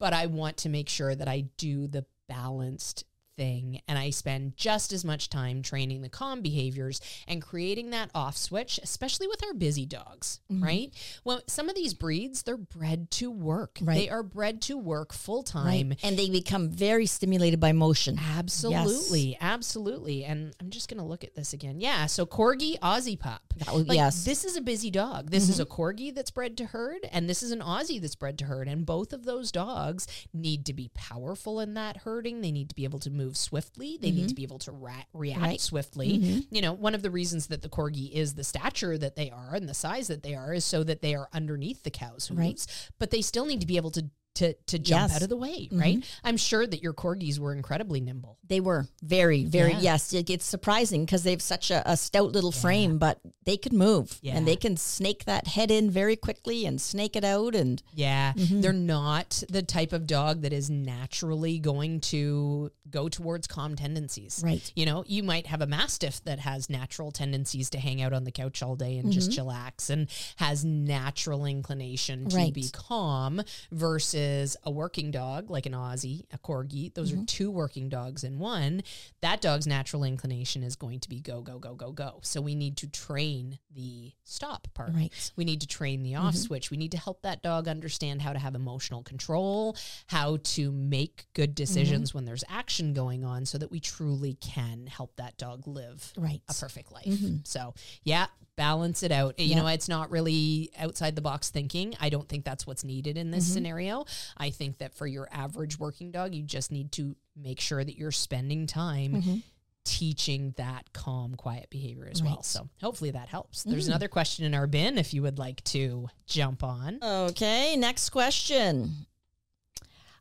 [0.00, 3.04] But I want to make sure that I do the balanced
[3.40, 8.10] thing and I spend just as much time training the calm behaviors and creating that
[8.14, 10.62] off switch, especially with our busy dogs, Mm-hmm.
[10.64, 10.92] right?
[11.24, 13.78] Well, some of these breeds, they're bred to work.
[13.80, 13.94] Right.
[13.96, 15.90] They are bred to work full time.
[15.90, 15.98] Right.
[16.02, 18.18] And they become very stimulated by motion.
[18.36, 20.24] Absolutely, absolutely.
[20.24, 21.80] And I'm just going to look at this again.
[21.80, 22.06] Yeah.
[22.06, 23.42] So corgi, Aussie pup.
[23.56, 24.18] That would- Like, yes.
[24.20, 24.30] Mm-hmm.
[24.30, 25.30] This is a busy dog.
[25.30, 28.38] This is a corgi that's bred to herd, and this is an Aussie that's bred
[28.40, 28.68] to herd.
[28.68, 32.40] And both of those dogs need to be powerful in that herding.
[32.42, 33.98] They need to be able to move swiftly.
[34.00, 35.56] They need to be able to ra- react Mm-hmm.
[35.56, 36.44] Swiftly.
[36.50, 39.54] You know, one of the reasons that the corgi is the stature that they are
[39.54, 42.38] and the size that they are is so that they are underneath the cow's hooves.
[42.38, 42.66] Right.
[42.98, 44.04] But they still need to be able to.
[44.40, 45.10] To, to jump Yes.
[45.10, 45.16] Mm-hmm.
[45.16, 46.04] out of the way, right?
[46.24, 48.38] I'm sure that your corgis were incredibly nimble.
[48.48, 49.80] They were very, very, Yeah.
[49.80, 50.12] yes.
[50.14, 53.72] It, it's surprising because they have such a, a stout little frame, but they could
[53.74, 54.36] move Yeah.
[54.36, 57.54] and they can snake that head in very quickly and snake it out.
[57.54, 58.60] And Yeah, Mm-hmm.
[58.62, 64.40] they're not the type of dog that is naturally going to go towards calm tendencies.
[64.44, 64.72] Right.
[64.74, 68.24] You know, you might have a mastiff that has natural tendencies to hang out on
[68.24, 72.52] the couch all day and just chillax and has natural inclination to Right.
[72.54, 74.29] be calm versus
[74.64, 76.92] a working dog like an Aussie, a corgi.
[76.94, 77.22] Those Mm-hmm.
[77.22, 78.82] are two working dogs in one.
[79.20, 82.20] That dog's natural inclination is going to be go, go, go, go, go.
[82.22, 84.92] So we need to train the stop part.
[84.94, 85.10] Right.
[85.10, 85.32] Mm-hmm.
[85.36, 86.70] We need to train the off switch.
[86.70, 89.76] We need to help that dog understand how to have emotional control,
[90.06, 94.86] how to make good decisions when there's action going on so that we truly can
[94.86, 96.40] help that dog live right.
[96.48, 97.18] a perfect life.
[97.44, 97.74] So,
[98.04, 98.26] yeah,
[98.60, 99.38] balance it out.
[99.38, 99.62] You Yeah.
[99.62, 101.96] know, it's not really outside the box thinking.
[101.98, 103.54] I don't think that's what's needed in this mm-hmm.
[103.54, 104.04] scenario.
[104.36, 107.96] I think that for your average working dog, you just need to make sure that
[107.96, 109.36] you're spending time mm-hmm.
[109.84, 112.42] teaching that calm, quiet behavior as well.
[112.42, 113.62] So, hopefully that helps.
[113.62, 113.92] There's mm.
[113.92, 116.98] another question in our bin if you would like to jump on.
[117.02, 119.06] Okay, next question.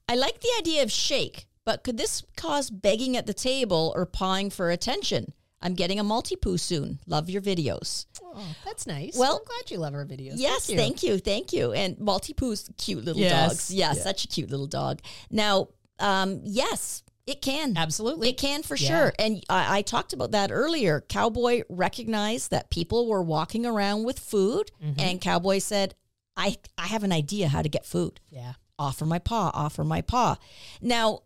[0.08, 4.06] I like the idea of shake, but could this cause begging at the table or
[4.06, 5.34] pawing for attention?
[5.62, 6.99] I'm getting a Maltipoo soon.
[7.07, 8.05] Love your videos.
[8.24, 9.18] Oh, that's nice.
[9.18, 10.34] Well- I'm glad you love our videos.
[10.36, 10.78] Yes, you.
[10.78, 11.74] thank you, thank you.
[11.74, 13.49] And Maltipoo's cute little Yes.
[13.49, 13.72] dogs.
[13.72, 14.01] Yeah, Yeah.
[14.03, 15.01] such a cute little dog.
[15.30, 17.76] Now, um, yes, it can.
[17.76, 18.30] Absolutely.
[18.30, 18.88] It can for Yeah.
[18.88, 19.14] sure.
[19.20, 21.01] And I, I talked about that earlier.
[21.01, 24.99] Cowboy recognized that people were walking around with food, Mm-hmm.
[24.99, 25.93] and Cowboy said,
[26.38, 28.22] I, I have an idea how to get food.
[28.30, 28.53] Yeah.
[28.80, 30.38] Offer my paw, offer my paw.
[30.82, 31.24] Now,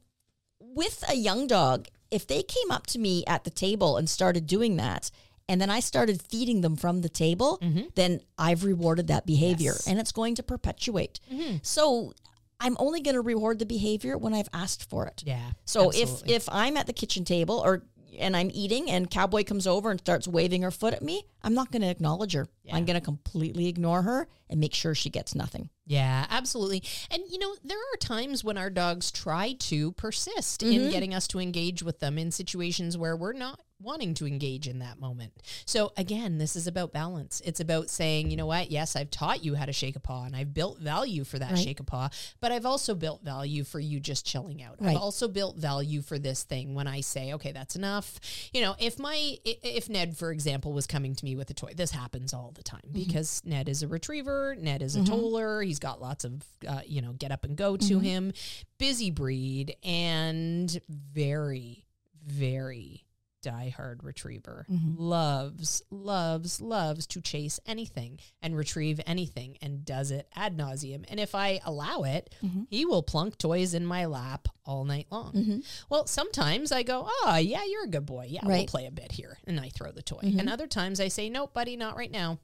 [0.59, 4.45] with a young dog, if they came up to me at the table and started
[4.47, 5.09] doing that,
[5.49, 7.59] and then I started feeding them from the table,
[7.95, 9.77] then I've rewarded that behavior Mm-hmm.
[9.77, 9.81] Yes.
[9.81, 9.89] Mm-hmm.
[9.91, 11.19] and it's going to perpetuate.
[11.63, 12.13] So
[12.59, 15.23] I'm only going to reward the behavior when I've asked for it.
[15.25, 15.51] Yeah.
[15.65, 16.33] So absolutely.
[16.33, 17.83] if if I'm at the kitchen table or
[18.19, 21.55] and I'm eating and Cowboy comes over and starts waving her foot at me, I'm
[21.55, 22.47] not going to acknowledge her.
[22.71, 25.69] I'm going to completely ignore her and make sure she gets nothing.
[25.85, 26.83] Yeah, absolutely.
[27.11, 30.85] And you know, there are times when our dogs try to persist Mm-hmm.
[30.85, 34.65] in getting us to engage with them in situations where we're not wanting to engage
[34.65, 35.33] in that moment.
[35.65, 37.41] So again, this is about balance.
[37.43, 38.71] It's about saying, you know what?
[38.71, 41.51] Yes, I've taught you how to shake a paw and I've built value for that
[41.51, 41.59] Right.
[41.59, 42.07] shake a paw,
[42.39, 44.77] but I've also built value for you just chilling out.
[44.79, 44.91] Right.
[44.91, 48.21] I've also built value for this thing when I say, okay, that's enough.
[48.53, 51.73] You know, if my if Ned for example was coming to me with a toy,
[51.75, 53.03] this happens all the time Mm-hmm.
[53.03, 57.01] because Ned is a retriever, Ned is a toller, he's got lots of uh, you
[57.01, 58.03] know, get up and go to Mm-hmm.
[58.03, 58.33] him,
[58.77, 61.83] busy breed and very
[62.25, 63.03] very
[63.43, 64.95] diehard retriever, Mm-hmm.
[64.97, 71.03] loves, loves, loves to chase anything and retrieve anything and does it ad nauseum.
[71.09, 72.61] And if I allow it, Mm-hmm.
[72.69, 75.63] he will plunk toys in my lap all night long.
[75.89, 78.27] Well, sometimes I go, Oh, yeah, you're a good boy.
[78.29, 78.65] Yeah, we'll Mm-hmm.
[78.67, 79.37] play a bit here.
[79.45, 80.19] And I throw the toy.
[80.37, 82.39] And other times I say, Nope, buddy, not right now.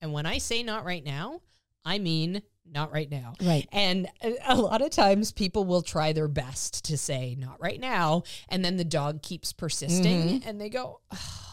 [0.00, 1.42] And when I say not right now,
[1.84, 2.40] I mean
[2.70, 3.34] not right now.
[3.42, 3.68] Right.
[3.72, 4.08] And
[4.46, 8.22] a, lot of times people will try their best to say not right now.
[8.48, 10.00] And then the dog keeps persisting
[10.40, 10.48] Mm-hmm.
[10.48, 11.46] and they go, oh,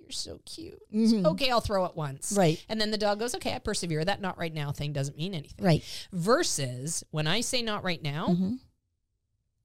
[0.00, 0.80] you're so cute.
[0.94, 2.30] Okay, I'll throw it once.
[2.32, 2.40] Mm-hmm.
[2.40, 2.64] Right.
[2.68, 4.04] And then the dog goes, okay, I persevere.
[4.04, 5.64] That not right now thing doesn't mean anything.
[5.64, 5.82] Right.
[6.12, 8.36] Versus when I say not right now,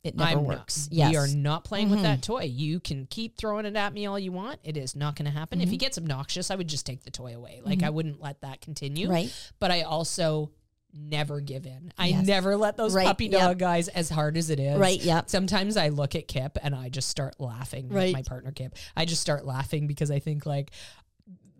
[0.01, 0.87] It never I'm works.
[0.87, 1.05] Not, yes.
[1.05, 1.11] Mm-hmm.
[1.11, 2.43] We are not playing with that toy.
[2.43, 4.59] You can keep throwing it at me all you want.
[4.63, 5.59] It is not going to happen.
[5.59, 5.63] Mm-hmm.
[5.63, 7.59] If he gets obnoxious, I would just take the toy away.
[7.65, 9.09] Like I wouldn't let that continue.
[9.09, 9.33] Right.
[9.59, 10.51] But I also
[10.93, 11.93] never give in.
[11.97, 12.25] I Yes.
[12.25, 13.41] never let those Right, puppy yep.
[13.41, 14.77] dog guys, as hard as it is.
[14.77, 15.21] Right, Yeah.
[15.27, 17.89] Sometimes I look at Kip and I just start laughing.
[17.89, 18.05] Right.
[18.07, 18.75] With my partner Kip.
[18.95, 20.71] I just start laughing because I think like.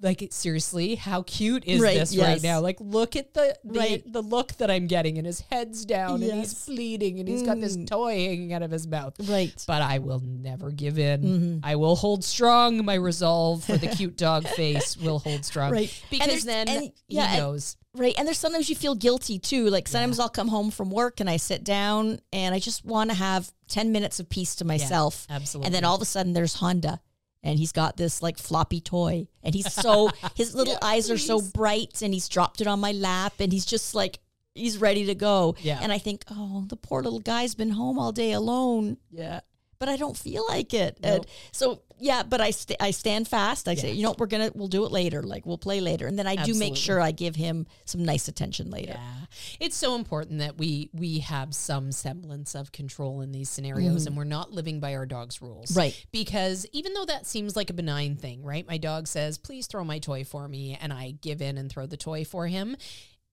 [0.02, 2.62] Like seriously, how cute is Right, this right now?
[2.62, 4.04] Like, look at the the, Right.
[4.14, 7.60] the look that I'm getting, and his head's down, and he's bleeding, and he's got
[7.60, 9.54] this toy hanging out of his mouth Right.
[9.68, 11.22] but I will never give in.
[11.24, 11.58] Mm-hmm.
[11.66, 12.86] I will hold strong.
[12.86, 15.72] My resolve for the cute dog face will hold strong.
[15.72, 16.04] Right.
[16.10, 17.76] Because then and- yeah, he and- knows.
[17.95, 18.14] Right.
[18.20, 19.68] And there's sometimes you feel guilty too.
[19.70, 23.10] Like sometimes I'll come home from work and I sit down and I just want
[23.10, 25.26] to have 10 minutes of peace to myself.
[25.28, 25.66] absolutely.
[25.66, 27.02] And then all of a sudden there's Honda
[27.44, 31.18] and he's got this like floppy toy and he's so, his little Yeah, eyes are
[31.18, 34.20] so bright and he's dropped it on my lap and he's just like,
[34.56, 35.56] he's ready to go.
[35.62, 35.80] Yeah.
[35.82, 38.98] And I think, oh, the poor little guy's been home all day alone.
[39.12, 39.40] yeah.
[39.80, 40.98] But I don't feel like it.
[41.02, 43.68] And so yeah, but I st- I stand fast.
[43.68, 45.22] I say, you know, what, we're gonna we'll do it later.
[45.22, 48.28] Like we'll play later, and then I do make sure I give him some nice
[48.28, 48.95] attention later.
[48.95, 49.26] Yeah.
[49.60, 54.08] It's so important that we we have some semblance of control in these scenarios mm-hmm.
[54.08, 55.76] and we're not living by our dog's rules.
[55.76, 56.06] Right.
[56.12, 58.68] Because even though that seems like a benign thing, right?
[58.68, 61.86] My dog says, "Please throw my toy for me," and I give in and throw
[61.86, 62.76] the toy for him.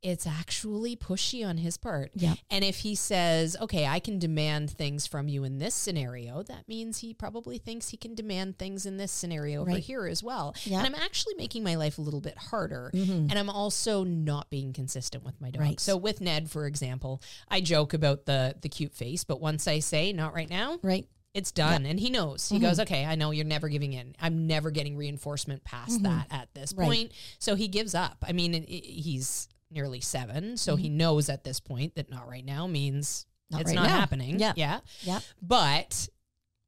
[0.03, 2.11] It's actually pushy on his part.
[2.15, 2.35] Yeah.
[2.51, 6.69] And if he says, okay, I can demand things from you in this scenario, that
[6.69, 10.55] means he probably thinks he can demand things in this scenario over here as well.
[10.59, 10.75] Mm-hmm.
[10.75, 12.91] And I'm actually making my life a little bit harder.
[12.95, 15.63] And I'm also not being consistent with my dog.
[15.63, 15.81] Right.
[15.81, 19.81] So with Ned, for example, I joke about the the cute face, but once I
[19.81, 21.07] say not right now, Right.
[21.35, 21.85] it's done.
[21.87, 22.49] And he knows.
[22.49, 24.15] He goes, okay, I know you're never giving in.
[24.21, 26.87] I'm never getting reinforcement past that at this Right.
[26.87, 27.13] point.
[27.39, 28.25] So he gives up.
[28.27, 30.57] I mean, it, it- he's nearly seven.
[30.57, 30.97] So he mm-hmm.
[30.99, 33.97] knows at this point that not right now means Not it's right not now.
[33.97, 34.39] happening.
[34.39, 34.53] Yeah.
[34.57, 34.81] Yeah.
[35.03, 35.21] Yeah.
[35.43, 36.09] But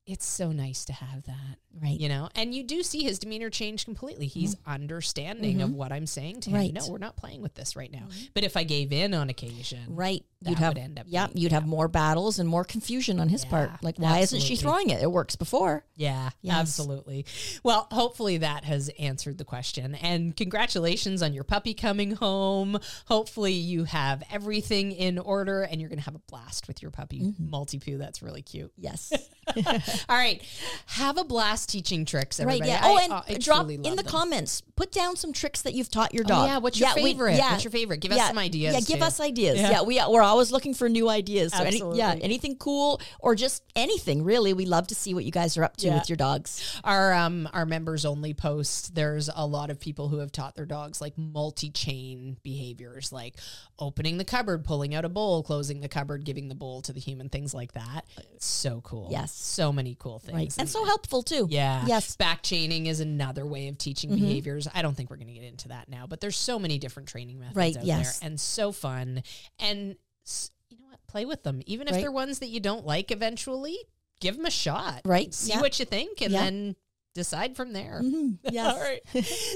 [0.07, 1.59] it's so nice to have that.
[1.81, 1.99] Right.
[1.99, 4.27] You know, and you do see his demeanor change completely.
[4.27, 4.71] He's mm-hmm.
[4.71, 5.79] understanding of mm-hmm.
[5.79, 6.57] what I'm saying to him.
[6.57, 6.73] Right.
[6.73, 8.07] No, we're not playing with this right now.
[8.09, 8.27] Mm-hmm.
[8.35, 10.25] But if I gave in on occasion, Right.
[10.43, 13.51] That you'd have end up you'd have more battles and more confusion on his Yeah,
[13.51, 13.71] part.
[13.83, 15.03] Like why isn't she throwing it?
[15.03, 15.85] It works before.
[15.97, 16.57] Yeah, Yes.
[16.57, 17.27] absolutely.
[17.65, 19.97] Well, hopefully that has answered the question.
[19.97, 22.79] And congratulations on your puppy coming home.
[23.07, 26.93] Hopefully you have everything in order and you're going to have a blast with your
[26.93, 27.53] puppy, Mm-hmm.
[27.53, 27.99] Maltipoo.
[27.99, 28.73] That's really cute.
[28.77, 29.13] Yes.
[29.57, 30.41] All right.
[30.87, 32.71] Have a blast teaching tricks, everybody.
[32.73, 32.81] Right.
[32.81, 32.89] Yeah.
[32.89, 34.05] Oh, and uh, I drop in the them.
[34.05, 34.63] comments.
[34.75, 36.49] Put down some tricks that you've taught your Oh, dog.
[36.49, 37.39] yeah, what's your we- favorite?
[37.39, 38.01] What's your favorite?
[38.01, 39.05] Give us some ideas, Yeah, give too.
[39.05, 39.59] us ideas.
[39.61, 39.71] Yeah.
[39.71, 41.53] Yeah, we we're always looking for new ideas.
[41.53, 44.53] So any, yeah, anything cool or just anything really.
[44.55, 45.95] We love to see what you guys are up to Yeah.
[45.99, 46.81] with your dogs.
[46.85, 48.95] Our um our members only post.
[48.95, 53.35] There's a lot of people who have taught their dogs like multi-chain behaviors, like
[53.79, 57.01] opening the cupboard, pulling out a bowl, closing the cupboard, giving the bowl to the
[57.01, 58.05] human, things like that.
[58.35, 59.09] It's so cool.
[59.11, 59.33] Yes.
[59.33, 60.37] so many cool things.
[60.37, 60.55] Right.
[60.59, 61.48] And so helpful too.
[61.49, 61.85] Yeah.
[61.87, 62.13] Yes.
[62.13, 62.19] Mm-hmm.
[62.23, 64.69] Back chaining is another way of teaching behaviors.
[64.75, 67.09] I don't think we're going to get into that now, but there's so many different
[67.09, 68.19] training methods Right, out yes.
[68.19, 69.23] there and so fun.
[69.59, 69.97] And
[70.27, 70.99] s- you know what?
[71.07, 71.63] Play with them.
[71.67, 72.01] Even if Right.
[72.03, 73.77] they're ones that you don't like eventually,
[74.21, 75.03] give them a shot.
[75.05, 75.33] Right.
[75.33, 75.61] See Yeah.
[75.61, 76.45] what you think and Yeah.
[76.45, 76.77] then
[77.15, 78.01] decide from there.
[78.03, 78.39] Mhm.
[78.51, 78.75] Yes.
[78.75, 79.01] All right.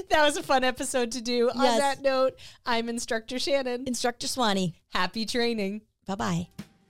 [0.09, 1.49] That was a fun episode to do.
[1.49, 3.85] On that note, I'm Instructor Shannon.
[3.87, 4.73] Instructor Swanny.
[4.89, 5.81] Happy training.
[6.05, 6.47] Bye bye.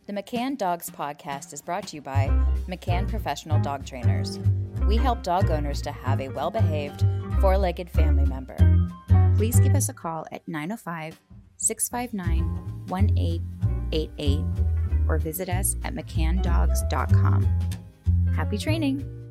[0.08, 2.28] The McCann Dogs podcast is brought to you by
[2.68, 4.38] McCann Professional Dog Trainers.
[4.88, 7.06] We help dog owners to have a well behaved,
[7.40, 8.58] four legged family member.
[9.36, 11.20] Please give us a call at 905
[11.58, 14.40] 659 1888
[15.08, 17.48] or visit us at mccanndogs.com.
[18.36, 19.23] Happy training!